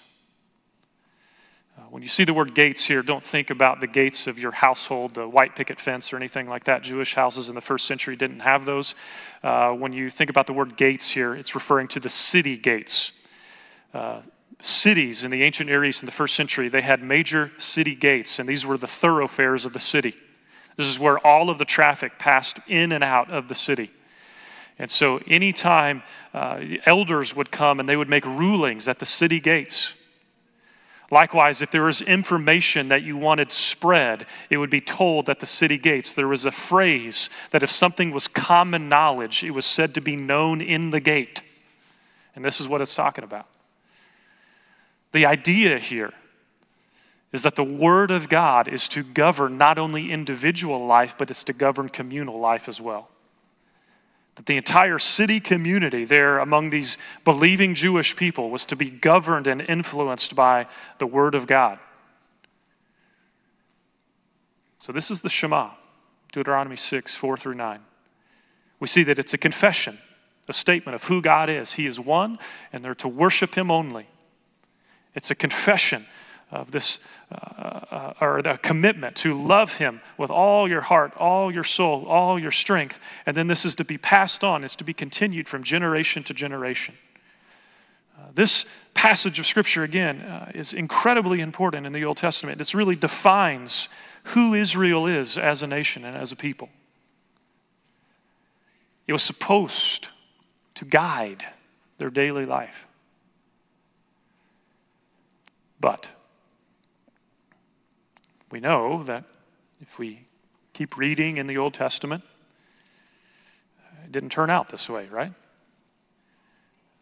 When 1.92 2.02
you 2.02 2.08
see 2.08 2.24
the 2.24 2.34
word 2.34 2.56
gates 2.56 2.86
here, 2.86 3.04
don't 3.04 3.22
think 3.22 3.50
about 3.50 3.82
the 3.82 3.86
gates 3.86 4.26
of 4.26 4.40
your 4.40 4.54
household, 4.54 5.16
the 5.16 5.28
white 5.28 5.58
picket 5.58 5.78
fence 5.78 6.14
or 6.14 6.16
anything 6.16 6.48
like 6.48 6.64
that. 6.64 6.84
Jewish 6.84 7.16
houses 7.16 7.50
in 7.50 7.56
the 7.56 7.60
first 7.60 7.86
century 7.86 8.16
didn't 8.16 8.40
have 8.40 8.64
those. 8.64 8.96
Uh, 9.44 9.74
when 9.74 9.92
you 9.92 10.10
think 10.10 10.30
about 10.30 10.48
the 10.48 10.54
word 10.54 10.78
gates 10.78 11.12
here, 11.12 11.36
it's 11.36 11.54
referring 11.54 11.90
to 11.90 12.00
the 12.00 12.08
city 12.08 12.58
gates. 12.58 13.12
Uh, 13.94 14.22
cities 14.62 15.26
in 15.26 15.32
the 15.32 15.44
ancient 15.44 15.70
areas 15.70 16.02
in 16.02 16.06
the 16.06 16.14
first 16.14 16.34
century, 16.34 16.70
they 16.70 16.80
had 16.80 17.04
major 17.04 17.52
city 17.58 17.94
gates, 17.94 18.40
and 18.40 18.48
these 18.48 18.66
were 18.66 18.78
the 18.78 18.88
thoroughfares 18.88 19.66
of 19.66 19.74
the 19.74 19.80
city. 19.80 20.16
This 20.78 20.88
is 20.88 20.98
where 20.98 21.20
all 21.20 21.50
of 21.50 21.58
the 21.58 21.66
traffic 21.66 22.18
passed 22.18 22.58
in 22.70 22.94
and 22.94 23.04
out 23.04 23.30
of 23.30 23.50
the 23.50 23.56
city. 23.56 23.92
And 24.80 24.90
so, 24.90 25.20
anytime 25.28 26.04
uh, 26.34 26.62
elders 26.86 27.36
would 27.36 27.52
come 27.52 27.82
and 27.82 27.90
they 27.90 27.98
would 27.98 28.08
make 28.08 28.26
rulings 28.26 28.88
at 28.88 29.00
the 29.00 29.06
city 29.06 29.42
gates, 29.42 29.94
Likewise, 31.12 31.62
if 31.62 31.72
there 31.72 31.84
was 31.84 32.02
information 32.02 32.88
that 32.88 33.04
you 33.04 33.18
wanted 33.18 33.52
spread, 33.52 34.26
it 34.50 34.56
would 34.58 34.70
be 34.70 34.80
told 34.80 35.30
at 35.30 35.42
the 35.42 35.46
city 35.46 35.78
gates. 35.78 36.14
There 36.14 36.30
was 36.30 36.46
a 36.46 36.52
phrase 36.52 37.30
that 37.52 37.64
if 37.64 37.70
something 37.70 38.12
was 38.12 38.30
common 38.30 38.88
knowledge, 38.88 39.44
it 39.44 39.52
was 39.52 39.66
said 39.66 39.94
to 39.96 40.02
be 40.02 40.16
known 40.16 40.62
in 40.62 40.92
the 40.92 41.02
gate. 41.02 41.42
And 42.34 42.46
this 42.46 42.62
is 42.62 42.68
what 42.70 42.80
it's 42.80 42.96
talking 42.96 43.26
about. 43.26 43.46
The 45.12 45.26
idea 45.26 45.80
here 45.80 46.14
is 47.34 47.44
that 47.44 47.58
the 47.58 47.64
Word 47.64 48.10
of 48.10 48.30
God 48.30 48.70
is 48.70 48.88
to 48.90 49.04
govern 49.04 49.58
not 49.58 49.78
only 49.78 50.14
individual 50.14 50.86
life, 50.86 51.16
but 51.18 51.30
it's 51.30 51.44
to 51.44 51.54
govern 51.54 51.90
communal 51.90 52.40
life 52.40 52.70
as 52.70 52.80
well 52.80 53.11
that 54.42 54.48
the 54.48 54.58
entire 54.58 54.98
city 54.98 55.40
community 55.40 56.04
there 56.04 56.40
among 56.40 56.72
these 56.72 56.98
believing 57.24 57.76
Jewish 57.76 58.16
people 58.16 58.50
was 58.50 58.66
to 58.66 58.76
be 58.76 58.90
governed 58.90 59.46
and 59.46 59.62
influenced 59.62 60.36
by 60.36 60.66
the 60.98 61.06
Word 61.06 61.36
of 61.36 61.46
God. 61.46 61.78
So, 64.80 64.92
this 64.92 65.12
is 65.12 65.22
the 65.22 65.30
Shema, 65.30 65.70
Deuteronomy 66.32 66.76
6, 66.76 67.16
4 67.16 67.38
through 67.38 67.54
9. 67.54 67.82
We 68.80 68.88
see 68.88 69.04
that 69.04 69.20
it's 69.20 69.36
a 69.36 69.38
confession, 69.38 70.00
a 70.48 70.54
statement 70.54 70.96
of 70.96 71.04
who 71.04 71.22
God 71.22 71.48
is. 71.48 71.74
He 71.74 71.86
is 71.86 72.00
one, 72.00 72.40
and 72.74 72.84
they're 72.84 72.96
to 72.96 73.08
worship 73.08 73.54
Him 73.54 73.70
only. 73.70 74.08
It's 75.14 75.30
a 75.30 75.36
confession 75.36 76.08
of 76.52 76.72
this, 76.72 77.00
uh, 77.32 77.36
uh, 77.36 78.14
or 78.20 78.42
the 78.42 78.58
commitment 78.58 79.16
to 79.18 79.34
love 79.34 79.78
Him 79.78 80.02
with 80.18 80.30
all 80.30 80.68
your 80.68 80.82
heart, 80.82 81.14
all 81.18 81.52
your 81.52 81.64
soul, 81.64 82.06
all 82.06 82.38
your 82.38 82.52
strength. 82.52 83.00
And 83.26 83.36
then 83.38 83.48
this 83.48 83.66
is 83.66 83.76
to 83.76 83.86
be 83.86 83.98
passed 83.98 84.44
on, 84.44 84.64
it's 84.64 84.76
to 84.78 84.84
be 84.84 84.94
continued 84.94 85.48
from 85.48 85.64
generation 85.64 86.24
to 86.24 86.34
generation. 86.34 86.96
Uh, 88.18 88.28
this 88.34 88.66
passage 88.94 89.40
of 89.40 89.46
Scripture, 89.46 89.84
again, 89.84 90.22
uh, 90.22 90.52
is 90.54 90.74
incredibly 90.74 91.40
important 91.40 91.88
in 91.88 91.94
the 91.94 92.04
Old 92.04 92.18
Testament. 92.18 92.58
This 92.58 92.76
really 92.76 92.96
defines 92.96 93.88
who 94.24 94.54
Israel 94.54 95.08
is 95.08 95.38
as 95.38 95.64
a 95.64 95.68
nation 95.68 96.06
and 96.06 96.16
as 96.16 96.32
a 96.32 96.36
people. 96.36 96.70
It 99.08 99.14
was 99.14 99.24
supposed 99.24 100.10
to 100.76 100.86
guide 100.86 101.46
their 101.98 102.10
daily 102.10 102.46
life. 102.46 102.88
But 105.80 106.10
we 108.52 108.60
know 108.60 109.04
that 109.04 109.24
if 109.82 109.98
we 109.98 110.26
keep 110.74 110.98
reading 110.98 111.38
in 111.38 111.48
the 111.48 111.58
Old 111.58 111.74
Testament, 111.74 112.24
it 114.06 114.12
didn't 114.12 114.32
turn 114.32 114.50
out 114.50 114.70
this 114.70 114.90
way, 114.90 115.08
right? 115.10 115.34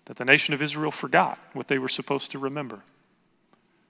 that 0.09 0.17
the 0.17 0.25
nation 0.25 0.55
of 0.55 0.61
Israel 0.61 0.89
forgot 0.89 1.37
what 1.53 1.67
they 1.67 1.77
were 1.77 1.87
supposed 1.87 2.31
to 2.31 2.39
remember. 2.39 2.79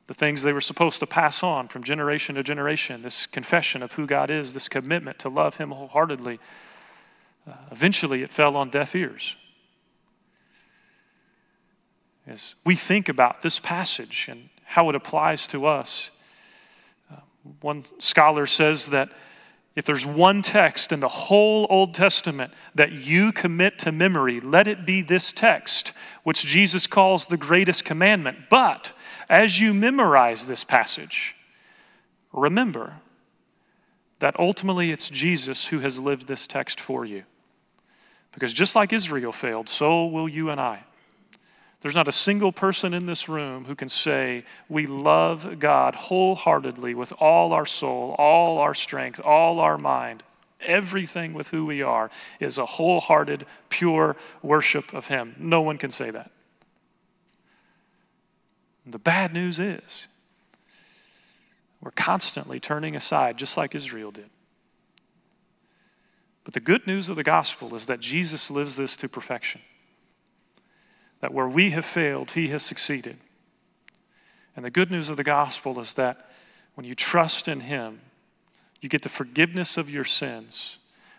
The 0.08 0.14
things 0.14 0.42
they 0.42 0.52
were 0.52 0.60
supposed 0.60 1.00
to 1.00 1.08
pass 1.08 1.44
on 1.44 1.70
from 1.70 1.82
generation 1.82 2.36
to 2.36 2.44
generation, 2.44 3.04
this 3.04 3.26
confession 3.26 3.82
of 3.82 3.94
who 3.94 4.06
God 4.06 4.30
is, 4.30 4.54
this 4.54 4.68
commitment 4.68 5.18
to 5.20 5.30
love 5.30 5.56
Him 5.56 5.72
wholeheartedly, 5.72 6.40
uh, 7.50 7.54
eventually 7.72 8.22
it 8.22 8.34
fell 8.34 8.58
on 8.58 8.70
deaf 8.70 8.96
ears. 8.96 9.38
As 12.28 12.54
we 12.66 12.76
think 12.76 13.08
about 13.08 13.42
this 13.42 13.58
passage 13.58 14.28
and 14.30 14.50
how 14.66 14.90
it 14.90 14.96
applies 14.96 15.48
to 15.48 15.66
us, 15.66 16.12
one 17.62 17.86
scholar 18.00 18.46
says 18.46 18.88
that 18.88 19.10
if 19.76 19.86
there's 19.86 20.06
one 20.06 20.42
text 20.42 20.92
in 20.92 21.00
the 21.00 21.08
whole 21.08 21.66
Old 21.70 21.94
Testament 21.94 22.54
that 22.76 22.92
you 22.92 23.32
commit 23.32 23.80
to 23.80 23.92
memory, 23.92 24.42
let 24.42 24.68
it 24.68 24.86
be 24.86 25.02
this 25.02 25.32
text, 25.32 25.94
which 26.24 26.46
Jesus 26.46 26.88
calls 26.88 27.28
the 27.28 27.38
greatest 27.38 27.86
commandment. 27.86 28.50
But 28.50 28.94
as 29.30 29.62
you 29.62 29.74
memorize 29.74 30.48
this 30.48 30.64
passage, 30.64 31.36
remember 32.34 32.96
that 34.20 34.38
ultimately 34.40 34.92
it's 34.92 35.10
Jesus 35.10 35.68
who 35.68 35.80
has 35.80 36.00
lived 36.00 36.28
this 36.28 36.46
text 36.46 36.82
for 36.82 37.06
you. 37.06 37.24
Because 38.34 38.54
just 38.54 38.76
like 38.76 38.92
Israel 38.92 39.32
failed, 39.32 39.70
so 39.70 40.06
will 40.06 40.28
you 40.28 40.50
and 40.50 40.60
I. 40.60 40.84
There's 41.82 41.96
not 41.96 42.10
a 42.10 42.14
single 42.14 42.52
person 42.52 42.94
in 42.94 43.06
this 43.06 43.30
room 43.30 43.66
who 43.66 43.76
can 43.76 43.88
say, 43.88 44.44
We 44.68 44.86
love 44.86 45.60
God 45.60 45.96
wholeheartedly 45.96 46.94
with 46.94 47.14
all 47.20 47.54
our 47.54 47.66
soul, 47.66 48.16
all 48.18 48.58
our 48.58 48.74
strength, 48.74 49.22
all 49.24 49.60
our 49.60 49.78
mind. 49.78 50.24
Everything 50.60 51.34
with 51.34 51.50
who 51.50 51.66
we 51.66 51.82
are 51.82 52.12
is 52.42 52.58
a 52.58 52.66
wholehearted, 52.66 53.46
pure 53.70 54.18
worship 54.42 54.94
of 54.94 55.08
Him. 55.08 55.36
No 55.40 55.62
one 55.62 55.78
can 55.78 55.90
say 55.90 56.10
that. 56.10 56.32
The 58.86 59.00
bad 59.00 59.34
news 59.34 59.60
is, 59.60 60.08
we're 61.80 61.92
constantly 61.92 62.60
turning 62.60 62.96
aside, 62.96 63.38
just 63.38 63.56
like 63.56 63.74
Israel 63.74 64.12
did. 64.12 64.30
But 66.44 66.54
the 66.54 66.60
good 66.60 66.86
news 66.86 67.08
of 67.08 67.16
the 67.16 67.24
gospel 67.24 67.74
is 67.76 67.86
that 67.86 68.02
Jesus 68.02 68.52
lives 68.52 68.76
this 68.76 68.98
to 68.98 69.08
perfection 69.08 69.62
that 71.22 71.34
where 71.34 71.48
we 71.48 71.72
have 71.72 71.86
failed, 71.86 72.32
He 72.32 72.48
has 72.50 72.64
succeeded. 72.64 73.18
And 74.56 74.66
the 74.66 74.72
good 74.72 74.92
news 74.92 75.10
of 75.10 75.18
the 75.18 75.24
gospel 75.24 75.80
is 75.80 75.94
that 75.94 76.30
when 76.76 76.86
you 76.86 76.94
trust 76.94 77.48
in 77.48 77.62
Him, 77.62 78.02
you 78.82 78.90
get 78.90 79.02
the 79.02 79.10
forgiveness 79.10 79.78
of 79.78 79.90
your 79.90 80.06
sins. 80.06 80.78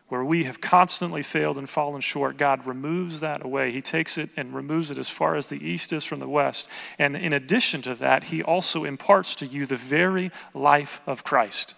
Where 0.08 0.24
we 0.24 0.42
have 0.44 0.60
constantly 0.60 1.22
failed 1.22 1.56
and 1.56 1.70
fallen 1.70 2.00
short, 2.00 2.36
God 2.36 2.66
removes 2.66 3.20
that 3.20 3.44
away. 3.44 3.70
He 3.70 3.80
takes 3.80 4.18
it 4.18 4.30
and 4.36 4.52
removes 4.52 4.90
it 4.90 4.98
as 4.98 5.08
far 5.08 5.36
as 5.36 5.46
the 5.46 5.64
east 5.64 5.92
is 5.92 6.04
from 6.04 6.18
the 6.18 6.28
west. 6.28 6.68
And 6.98 7.16
in 7.16 7.32
addition 7.32 7.80
to 7.82 7.94
that, 7.94 8.24
He 8.24 8.42
also 8.42 8.84
imparts 8.84 9.36
to 9.36 9.46
you 9.46 9.66
the 9.66 9.76
very 9.76 10.32
life 10.52 11.00
of 11.06 11.22
Christ. 11.22 11.76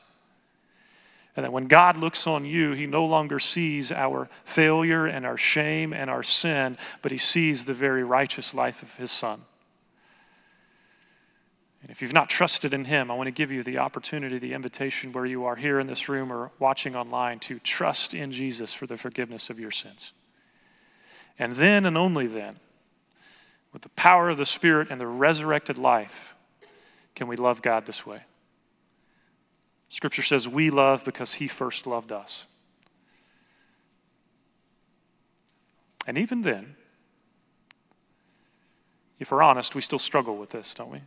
And 1.34 1.44
that 1.44 1.52
when 1.52 1.66
God 1.66 1.96
looks 1.96 2.26
on 2.26 2.44
you, 2.44 2.72
He 2.72 2.86
no 2.86 3.06
longer 3.06 3.38
sees 3.38 3.90
our 3.90 4.28
failure 4.44 5.06
and 5.06 5.24
our 5.24 5.38
shame 5.38 5.92
and 5.92 6.10
our 6.10 6.22
sin, 6.22 6.76
but 7.00 7.10
He 7.12 7.18
sees 7.18 7.64
the 7.64 7.74
very 7.74 8.04
righteous 8.04 8.52
life 8.52 8.82
of 8.82 8.94
His 8.96 9.10
Son. 9.10 9.42
And 11.80 11.90
if 11.90 12.00
you've 12.00 12.12
not 12.12 12.28
trusted 12.28 12.74
in 12.74 12.84
Him, 12.84 13.10
I 13.10 13.14
want 13.14 13.26
to 13.28 13.32
give 13.32 13.50
you 13.50 13.62
the 13.62 13.78
opportunity, 13.78 14.38
the 14.38 14.52
invitation 14.52 15.12
where 15.12 15.26
you 15.26 15.44
are 15.44 15.56
here 15.56 15.80
in 15.80 15.86
this 15.86 16.08
room 16.08 16.32
or 16.32 16.52
watching 16.58 16.94
online 16.94 17.40
to 17.40 17.58
trust 17.58 18.14
in 18.14 18.30
Jesus 18.30 18.72
for 18.72 18.86
the 18.86 18.96
forgiveness 18.96 19.50
of 19.50 19.58
your 19.58 19.72
sins. 19.72 20.12
And 21.38 21.56
then 21.56 21.86
and 21.86 21.96
only 21.96 22.26
then, 22.26 22.56
with 23.72 23.82
the 23.82 23.88
power 23.90 24.28
of 24.28 24.36
the 24.36 24.46
Spirit 24.46 24.88
and 24.90 25.00
the 25.00 25.06
resurrected 25.06 25.78
life, 25.78 26.36
can 27.14 27.26
we 27.26 27.36
love 27.36 27.62
God 27.62 27.86
this 27.86 28.06
way. 28.06 28.22
Scripture 29.92 30.22
says 30.22 30.48
we 30.48 30.70
love 30.70 31.04
because 31.04 31.34
he 31.34 31.46
first 31.46 31.86
loved 31.86 32.12
us. 32.12 32.46
And 36.06 36.16
even 36.16 36.40
then, 36.40 36.76
if 39.18 39.30
we're 39.30 39.42
honest, 39.42 39.74
we 39.74 39.82
still 39.82 39.98
struggle 39.98 40.38
with 40.38 40.48
this, 40.48 40.72
don't 40.72 40.90
we? 40.90 41.02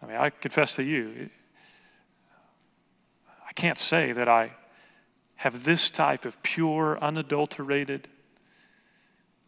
I 0.00 0.06
mean, 0.06 0.16
I 0.18 0.30
confess 0.30 0.76
to 0.76 0.84
you, 0.84 1.30
I 3.44 3.52
can't 3.54 3.76
say 3.76 4.12
that 4.12 4.28
I 4.28 4.52
have 5.34 5.64
this 5.64 5.90
type 5.90 6.24
of 6.24 6.40
pure, 6.44 6.96
unadulterated 7.00 8.06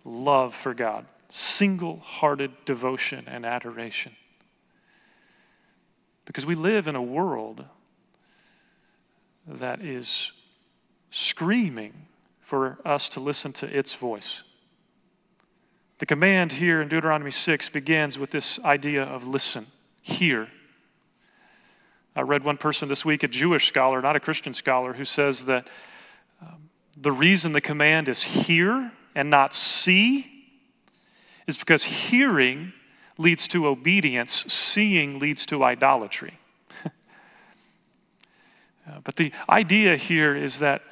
love 0.05 0.53
for 0.53 0.75
God, 0.75 1.07
single 1.29 2.01
hearted 2.01 2.51
devotion 2.65 3.27
and 3.29 3.47
adoration. 3.47 4.17
Because 6.31 6.47
we 6.47 6.55
live 6.55 6.87
in 6.87 6.95
a 6.95 7.03
world 7.03 7.65
that 9.49 9.81
is 9.81 10.31
screaming 11.11 12.07
for 12.39 12.79
us 12.85 13.09
to 13.09 13.19
listen 13.19 13.53
to 13.55 13.67
its 13.67 13.97
voice. 13.97 14.45
The 15.99 16.07
command 16.07 16.53
here 16.53 16.81
in 16.81 16.87
Deuteronomy 16.87 17.33
6 17.33 17.71
begins 17.71 18.17
with 18.17 18.31
this 18.31 18.61
idea 18.61 19.03
of 19.03 19.27
listen, 19.27 19.67
hear. 20.03 20.47
I 22.15 22.21
read 22.21 22.45
one 22.45 22.59
person 22.59 22.89
this 22.89 23.05
week, 23.05 23.25
a 23.25 23.29
Jewish 23.29 23.67
scholar, 23.67 24.01
not 24.01 24.15
a 24.15 24.21
Christian 24.21 24.55
scholar, 24.55 24.93
who 24.93 25.05
says 25.05 25.47
that 25.47 25.67
um, 26.41 26.71
the 26.97 27.11
reason 27.11 27.55
the 27.55 27.61
command 27.61 28.09
is 28.09 28.23
hear 28.23 28.93
and 29.17 29.31
not 29.31 29.53
see 29.53 30.31
is 31.49 31.57
because 31.57 31.83
hearing 31.83 32.73
leads 33.21 33.47
to 33.49 33.67
obedience, 33.67 34.45
seeing 34.49 35.19
leads 35.19 35.47
to 35.47 35.63
idolatry. 35.65 36.35
Uh, 38.89 38.99
but 39.05 39.15
the 39.15 39.31
idea 39.49 39.95
here 39.95 40.35
is 40.35 40.59
that 40.59 40.83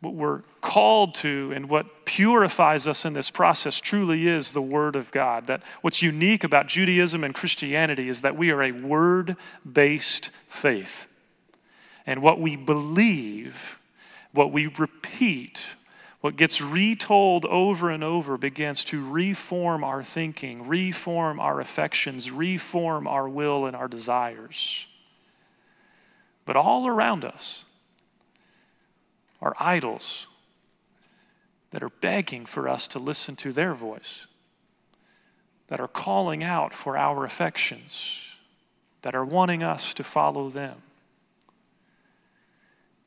what 0.00 0.14
we're 0.14 0.42
called 0.60 1.14
to 1.14 1.52
and 1.54 1.68
what 1.68 2.04
purifies 2.04 2.88
us 2.88 3.04
in 3.04 3.12
this 3.12 3.30
process 3.30 3.80
truly 3.80 4.26
is 4.26 4.52
the 4.52 4.62
Word 4.62 4.96
of 4.96 5.12
God. 5.12 5.46
That 5.46 5.62
what's 5.80 6.02
unique 6.02 6.42
about 6.42 6.66
Judaism 6.66 7.22
and 7.22 7.34
Christianity 7.34 8.08
is 8.08 8.22
that 8.22 8.36
we 8.36 8.50
are 8.50 8.62
a 8.62 8.72
word 8.72 9.36
based 9.70 10.30
faith. 10.48 11.06
And 12.04 12.22
what 12.22 12.40
we 12.40 12.56
believe, 12.56 13.78
what 14.32 14.50
we 14.50 14.66
repeat, 14.66 15.66
what 16.20 16.36
gets 16.36 16.60
retold 16.60 17.44
over 17.44 17.90
and 17.90 18.02
over 18.02 18.36
begins 18.36 18.84
to 18.86 19.04
reform 19.04 19.84
our 19.84 20.02
thinking, 20.02 20.66
reform 20.66 21.38
our 21.38 21.60
affections, 21.60 22.30
reform 22.30 23.06
our 23.06 23.28
will 23.28 23.66
and 23.66 23.76
our 23.76 23.88
desires. 23.88 24.86
But 26.44 26.56
all 26.56 26.86
around 26.86 27.24
us 27.24 27.64
are 29.42 29.54
idols 29.60 30.28
that 31.70 31.82
are 31.82 31.90
begging 31.90 32.46
for 32.46 32.68
us 32.68 32.88
to 32.88 32.98
listen 32.98 33.36
to 33.36 33.52
their 33.52 33.74
voice, 33.74 34.26
that 35.66 35.80
are 35.80 35.88
calling 35.88 36.42
out 36.42 36.72
for 36.72 36.96
our 36.96 37.24
affections, 37.24 38.34
that 39.02 39.14
are 39.14 39.24
wanting 39.24 39.62
us 39.62 39.92
to 39.94 40.02
follow 40.02 40.48
them. 40.48 40.76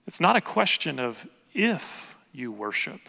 It's 0.06 0.20
not 0.20 0.36
a 0.36 0.42
question 0.42 1.00
of 1.00 1.28
if 1.54 2.16
you 2.32 2.52
worship. 2.52 3.02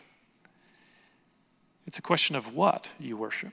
It's 1.86 1.98
a 1.98 2.02
question 2.02 2.36
of 2.36 2.54
what 2.54 2.90
you 2.98 3.16
worship. 3.16 3.52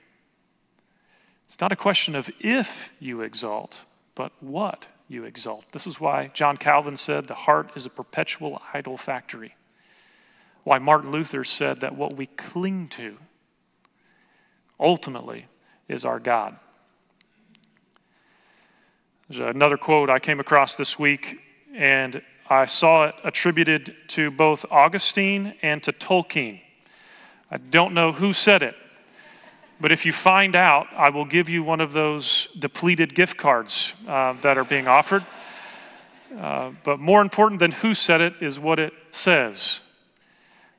It's 1.44 1.60
not 1.60 1.72
a 1.72 1.76
question 1.76 2.14
of 2.14 2.30
if 2.40 2.92
you 3.00 3.22
exalt, 3.22 3.84
but 4.14 4.32
what 4.40 4.86
you 5.08 5.24
exalt. 5.24 5.64
This 5.72 5.86
is 5.86 5.98
why 5.98 6.30
John 6.34 6.56
Calvin 6.56 6.96
said 6.96 7.26
the 7.26 7.34
heart 7.34 7.70
is 7.74 7.86
a 7.86 7.90
perpetual 7.90 8.60
idol 8.74 8.96
factory. 8.96 9.54
Why 10.64 10.78
Martin 10.78 11.10
Luther 11.10 11.44
said 11.44 11.80
that 11.80 11.96
what 11.96 12.14
we 12.14 12.26
cling 12.26 12.88
to 12.88 13.16
ultimately 14.78 15.46
is 15.88 16.04
our 16.04 16.20
God. 16.20 16.56
There's 19.28 19.40
another 19.40 19.76
quote 19.76 20.10
I 20.10 20.18
came 20.18 20.40
across 20.40 20.76
this 20.76 20.98
week, 20.98 21.38
and 21.74 22.22
I 22.50 22.64
saw 22.64 23.04
it 23.04 23.14
attributed 23.24 23.94
to 24.08 24.30
both 24.30 24.64
Augustine 24.70 25.54
and 25.60 25.82
to 25.82 25.92
Tolkien. 25.92 26.60
I 27.50 27.58
don't 27.58 27.92
know 27.92 28.12
who 28.12 28.32
said 28.32 28.62
it, 28.62 28.74
but 29.80 29.92
if 29.92 30.06
you 30.06 30.12
find 30.12 30.56
out, 30.56 30.86
I 30.96 31.10
will 31.10 31.26
give 31.26 31.50
you 31.50 31.62
one 31.62 31.80
of 31.82 31.92
those 31.92 32.48
depleted 32.58 33.14
gift 33.14 33.36
cards 33.36 33.92
uh, 34.06 34.32
that 34.40 34.56
are 34.56 34.64
being 34.64 34.88
offered. 34.88 35.26
Uh, 36.38 36.70
but 36.84 36.98
more 36.98 37.20
important 37.20 37.58
than 37.58 37.72
who 37.72 37.94
said 37.94 38.20
it 38.20 38.34
is 38.40 38.58
what 38.58 38.78
it 38.78 38.92
says 39.10 39.80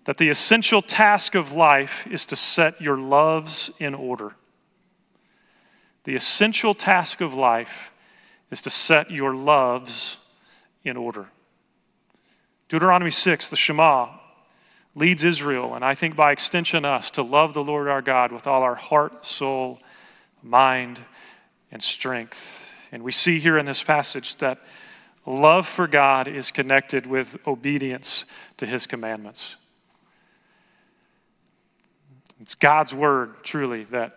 that 0.05 0.17
the 0.17 0.29
essential 0.29 0.81
task 0.81 1.35
of 1.35 1.51
life 1.51 2.07
is 2.07 2.25
to 2.25 2.35
set 2.35 2.81
your 2.81 2.97
loves 2.97 3.69
in 3.77 3.93
order. 3.93 4.33
The 6.05 6.15
essential 6.15 6.73
task 6.73 7.21
of 7.21 7.35
life 7.35 7.91
is 8.49 8.59
to 8.63 8.71
set 8.71 9.11
your 9.11 9.35
loves 9.35 10.17
in 10.83 10.97
order. 10.97 11.27
Deuteronomy 12.69 13.09
6, 13.09 13.49
the 13.49 13.55
Shema, 13.55 14.09
leads 14.95 15.23
Israel, 15.23 15.73
and 15.73 15.83
I 15.83 15.95
think 15.95 16.15
by 16.15 16.31
extension 16.31 16.85
us, 16.85 17.09
to 17.11 17.23
love 17.23 17.55
the 17.55 17.63
Lord 17.63 17.87
our 17.87 18.01
God 18.01 18.31
with 18.31 18.45
all 18.45 18.61
our 18.61 18.75
heart, 18.75 19.25
soul, 19.25 19.79
mind, 20.43 20.99
and 21.71 21.81
strength. 21.81 22.73
And 22.91 23.03
we 23.03 23.11
see 23.11 23.39
here 23.39 23.57
in 23.57 23.65
this 23.65 23.81
passage 23.81 24.35
that 24.37 24.59
love 25.25 25.67
for 25.67 25.87
God 25.87 26.27
is 26.27 26.51
connected 26.51 27.07
with 27.07 27.37
obedience 27.47 28.25
to 28.57 28.67
his 28.67 28.85
commandments. 28.85 29.57
It's 32.39 32.55
God's 32.55 32.93
word, 32.93 33.43
truly, 33.43 33.83
that 33.85 34.15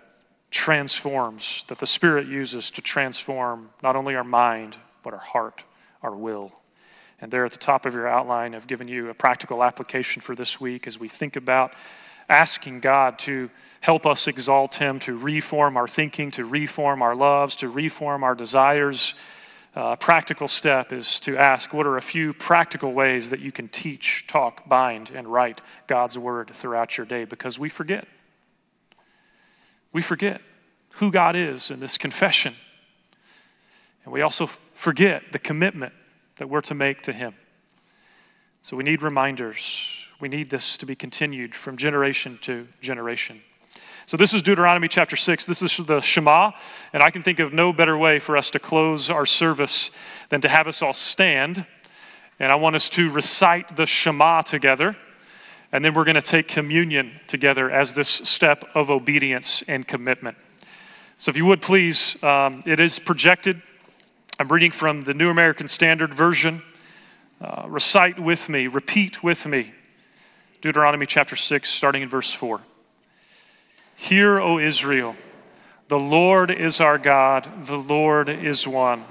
transforms, 0.50 1.64
that 1.68 1.78
the 1.78 1.86
Spirit 1.86 2.26
uses 2.26 2.70
to 2.72 2.82
transform 2.82 3.70
not 3.82 3.96
only 3.96 4.14
our 4.14 4.24
mind, 4.24 4.76
but 5.02 5.14
our 5.14 5.18
heart, 5.18 5.64
our 6.02 6.14
will. 6.14 6.52
And 7.22 7.30
there 7.30 7.44
at 7.44 7.52
the 7.52 7.56
top 7.56 7.86
of 7.86 7.94
your 7.94 8.08
outline, 8.08 8.52
I've 8.52 8.66
given 8.66 8.88
you 8.88 9.08
a 9.08 9.14
practical 9.14 9.62
application 9.62 10.20
for 10.20 10.34
this 10.34 10.60
week 10.60 10.88
as 10.88 10.98
we 10.98 11.06
think 11.06 11.36
about 11.36 11.72
asking 12.28 12.80
God 12.80 13.16
to 13.20 13.48
help 13.80 14.06
us 14.06 14.26
exalt 14.26 14.74
Him, 14.74 14.98
to 15.00 15.16
reform 15.16 15.76
our 15.76 15.86
thinking, 15.86 16.32
to 16.32 16.44
reform 16.44 17.00
our 17.00 17.14
loves, 17.14 17.54
to 17.56 17.68
reform 17.68 18.24
our 18.24 18.34
desires. 18.34 19.14
A 19.76 19.80
uh, 19.80 19.96
practical 19.96 20.48
step 20.48 20.92
is 20.92 21.20
to 21.20 21.38
ask 21.38 21.72
what 21.72 21.86
are 21.86 21.96
a 21.96 22.02
few 22.02 22.32
practical 22.32 22.92
ways 22.92 23.30
that 23.30 23.38
you 23.38 23.52
can 23.52 23.68
teach, 23.68 24.26
talk, 24.26 24.68
bind, 24.68 25.10
and 25.10 25.28
write 25.28 25.60
God's 25.86 26.18
word 26.18 26.50
throughout 26.50 26.98
your 26.98 27.06
day 27.06 27.24
because 27.24 27.56
we 27.56 27.68
forget. 27.68 28.08
We 29.92 30.02
forget 30.02 30.42
who 30.94 31.12
God 31.12 31.36
is 31.36 31.70
in 31.70 31.78
this 31.78 31.98
confession. 31.98 32.54
And 34.04 34.12
we 34.12 34.22
also 34.22 34.46
forget 34.46 35.30
the 35.30 35.38
commitment 35.38 35.92
that 36.36 36.48
we're 36.48 36.60
to 36.62 36.74
make 36.74 37.02
to 37.02 37.12
Him. 37.12 37.34
So 38.62 38.76
we 38.76 38.84
need 38.84 39.02
reminders. 39.02 40.06
We 40.20 40.28
need 40.28 40.50
this 40.50 40.78
to 40.78 40.86
be 40.86 40.94
continued 40.94 41.54
from 41.54 41.76
generation 41.76 42.38
to 42.42 42.68
generation. 42.80 43.40
So, 44.04 44.16
this 44.16 44.34
is 44.34 44.42
Deuteronomy 44.42 44.88
chapter 44.88 45.14
6. 45.14 45.46
This 45.46 45.62
is 45.62 45.76
the 45.76 46.00
Shema, 46.00 46.50
and 46.92 47.02
I 47.02 47.10
can 47.10 47.22
think 47.22 47.38
of 47.38 47.52
no 47.52 47.72
better 47.72 47.96
way 47.96 48.18
for 48.18 48.36
us 48.36 48.50
to 48.50 48.58
close 48.58 49.10
our 49.10 49.24
service 49.24 49.92
than 50.28 50.40
to 50.40 50.48
have 50.48 50.66
us 50.66 50.82
all 50.82 50.92
stand. 50.92 51.64
And 52.40 52.50
I 52.50 52.56
want 52.56 52.74
us 52.74 52.90
to 52.90 53.10
recite 53.10 53.76
the 53.76 53.86
Shema 53.86 54.42
together, 54.42 54.96
and 55.70 55.84
then 55.84 55.94
we're 55.94 56.04
going 56.04 56.16
to 56.16 56.22
take 56.22 56.48
communion 56.48 57.20
together 57.28 57.70
as 57.70 57.94
this 57.94 58.08
step 58.08 58.64
of 58.74 58.90
obedience 58.90 59.62
and 59.68 59.86
commitment. 59.86 60.36
So, 61.16 61.30
if 61.30 61.36
you 61.36 61.46
would 61.46 61.62
please, 61.62 62.20
um, 62.24 62.60
it 62.66 62.80
is 62.80 62.98
projected 62.98 63.62
I'm 64.38 64.48
reading 64.48 64.70
from 64.70 65.02
the 65.02 65.12
New 65.12 65.28
American 65.28 65.68
Standard 65.68 66.14
Version. 66.14 66.62
Uh, 67.40 67.66
recite 67.68 68.18
with 68.18 68.48
me, 68.48 68.66
repeat 68.66 69.22
with 69.22 69.46
me. 69.46 69.72
Deuteronomy 70.62 71.04
chapter 71.04 71.36
6, 71.36 71.68
starting 71.68 72.02
in 72.02 72.08
verse 72.08 72.32
4. 72.32 72.60
Hear, 73.94 74.40
O 74.40 74.58
Israel, 74.58 75.16
the 75.88 75.98
Lord 75.98 76.50
is 76.50 76.80
our 76.80 76.96
God, 76.96 77.66
the 77.66 77.76
Lord 77.76 78.30
is 78.30 78.66
one. 78.66 79.04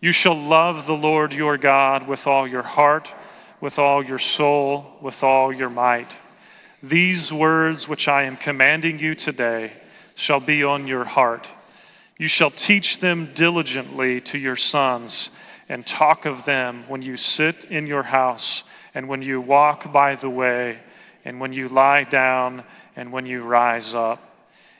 You 0.00 0.10
shall 0.10 0.34
love 0.34 0.86
the 0.86 0.96
Lord 0.96 1.34
your 1.34 1.58
God 1.58 2.08
with 2.08 2.26
all 2.26 2.48
your 2.48 2.62
heart, 2.62 3.12
with 3.60 3.78
all 3.78 4.02
your 4.02 4.18
soul, 4.18 4.96
with 5.02 5.22
all 5.22 5.52
your 5.52 5.70
might. 5.70 6.16
These 6.82 7.30
words 7.30 7.88
which 7.88 8.08
I 8.08 8.22
am 8.22 8.38
commanding 8.38 8.98
you 8.98 9.14
today 9.14 9.74
shall 10.14 10.40
be 10.40 10.64
on 10.64 10.86
your 10.86 11.04
heart. 11.04 11.46
You 12.18 12.28
shall 12.28 12.50
teach 12.50 13.00
them 13.00 13.30
diligently 13.34 14.20
to 14.22 14.38
your 14.38 14.56
sons, 14.56 15.30
and 15.68 15.86
talk 15.86 16.24
of 16.24 16.44
them 16.44 16.84
when 16.88 17.02
you 17.02 17.16
sit 17.16 17.64
in 17.64 17.86
your 17.86 18.04
house, 18.04 18.64
and 18.94 19.08
when 19.08 19.20
you 19.20 19.40
walk 19.40 19.92
by 19.92 20.14
the 20.14 20.30
way, 20.30 20.78
and 21.24 21.40
when 21.40 21.52
you 21.52 21.68
lie 21.68 22.04
down, 22.04 22.64
and 22.94 23.12
when 23.12 23.26
you 23.26 23.42
rise 23.42 23.94
up. 23.94 24.22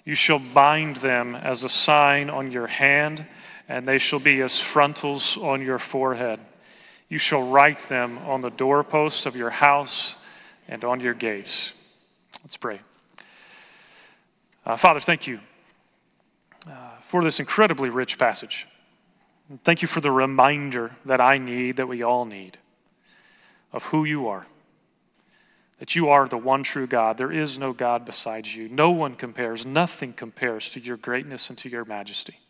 You 0.05 0.15
shall 0.15 0.39
bind 0.39 0.97
them 0.99 1.35
as 1.35 1.65
a 1.65 1.69
sign 1.69 2.31
on 2.31 2.53
your 2.53 2.69
hand, 2.69 3.27
and 3.69 3.87
they 3.87 3.99
shall 3.99 4.21
be 4.21 4.41
as 4.41 4.61
frontals 4.61 5.37
on 5.37 5.61
your 5.61 5.79
forehead. 5.79 6.41
You 7.09 7.19
shall 7.19 7.43
write 7.43 7.81
them 7.89 8.19
on 8.19 8.41
the 8.41 8.51
doorposts 8.51 9.27
of 9.27 9.37
your 9.37 9.51
house 9.51 10.17
and 10.69 10.85
on 10.85 11.01
your 11.01 11.15
gates. 11.15 11.73
Let's 12.43 12.57
pray. 12.57 12.81
Uh, 14.65 14.77
Father, 14.77 15.01
thank 15.01 15.27
you 15.27 15.41
for 17.07 17.23
this 17.23 17.39
incredibly 17.39 17.89
rich 17.89 18.19
passage. 18.19 18.67
Thank 19.63 19.81
you 19.81 19.87
for 19.87 20.01
the 20.01 20.11
reminder 20.11 20.97
that 21.05 21.21
I 21.21 21.39
need, 21.39 21.77
that 21.77 21.87
we 21.87 22.03
all 22.03 22.25
need, 22.25 22.59
of 23.73 23.85
who 23.85 24.05
you 24.05 24.27
are. 24.27 24.47
That 25.79 25.95
you 25.95 26.09
are 26.09 26.27
the 26.27 26.37
one 26.37 26.65
true 26.65 26.89
God. 26.89 27.17
There 27.17 27.31
is 27.31 27.59
no 27.59 27.73
God 27.73 28.05
besides 28.05 28.57
you. 28.57 28.69
No 28.69 28.91
one 28.91 29.15
compares, 29.15 29.65
nothing 29.65 30.15
compares 30.15 30.71
to 30.73 30.81
your 30.81 30.97
greatness 30.97 31.49
and 31.49 31.57
to 31.59 31.69
your 31.69 31.85
majesty. 31.85 32.41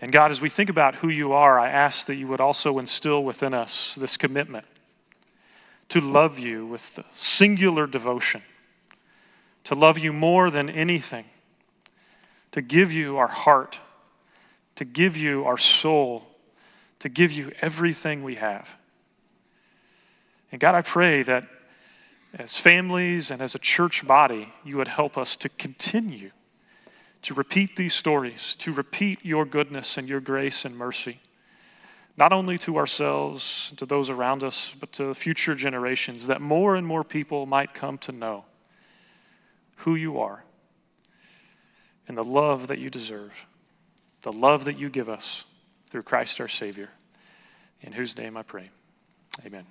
And 0.00 0.12
God, 0.12 0.30
as 0.30 0.40
we 0.40 0.48
think 0.48 0.70
about 0.70 0.96
who 0.96 1.08
you 1.08 1.32
are, 1.32 1.58
I 1.58 1.70
ask 1.70 2.06
that 2.06 2.14
you 2.14 2.28
would 2.28 2.40
also 2.40 2.78
instill 2.78 3.24
within 3.24 3.52
us 3.52 3.96
this 3.96 4.16
commitment 4.16 4.64
to 5.88 6.00
love 6.00 6.38
you 6.38 6.66
with 6.66 7.00
singular 7.14 7.88
devotion, 7.88 8.42
to 9.64 9.74
love 9.74 9.98
you 9.98 10.12
more 10.12 10.50
than 10.50 10.70
anything 10.70 11.24
to 12.52 12.62
give 12.62 12.92
you 12.92 13.18
our 13.18 13.28
heart, 13.28 13.78
to 14.76 14.84
give 14.84 15.16
you 15.16 15.44
our 15.44 15.58
soul, 15.58 16.24
to 16.98 17.08
give 17.08 17.32
you 17.32 17.52
everything 17.60 18.22
we 18.22 18.36
have. 18.36 18.76
And 20.52 20.60
God, 20.60 20.74
I 20.74 20.82
pray 20.82 21.22
that 21.22 21.44
as 22.34 22.56
families 22.56 23.30
and 23.30 23.40
as 23.40 23.54
a 23.54 23.58
church 23.58 24.06
body, 24.06 24.52
you 24.64 24.76
would 24.76 24.88
help 24.88 25.16
us 25.16 25.36
to 25.36 25.48
continue 25.48 26.30
to 27.22 27.34
repeat 27.34 27.76
these 27.76 27.94
stories, 27.94 28.54
to 28.56 28.72
repeat 28.72 29.18
your 29.22 29.44
goodness 29.44 29.98
and 29.98 30.08
your 30.08 30.20
grace 30.20 30.64
and 30.64 30.76
mercy, 30.76 31.20
not 32.16 32.32
only 32.32 32.56
to 32.58 32.76
ourselves, 32.76 33.72
to 33.76 33.86
those 33.86 34.10
around 34.10 34.42
us, 34.42 34.74
but 34.78 34.92
to 34.92 35.14
future 35.14 35.54
generations, 35.54 36.26
that 36.26 36.40
more 36.40 36.76
and 36.76 36.86
more 36.86 37.04
people 37.04 37.46
might 37.46 37.74
come 37.74 37.98
to 37.98 38.12
know 38.12 38.44
who 39.76 39.94
you 39.94 40.18
are 40.18 40.44
and 42.10 42.18
the 42.18 42.24
love 42.24 42.66
that 42.66 42.80
you 42.80 42.90
deserve, 42.90 43.46
the 44.22 44.32
love 44.32 44.64
that 44.64 44.76
you 44.76 44.90
give 44.90 45.08
us 45.08 45.44
through 45.90 46.02
Christ 46.02 46.40
our 46.40 46.48
Savior, 46.48 46.88
in 47.82 47.92
whose 47.92 48.16
name 48.18 48.36
I 48.36 48.42
pray. 48.42 48.70
Amen. 49.46 49.64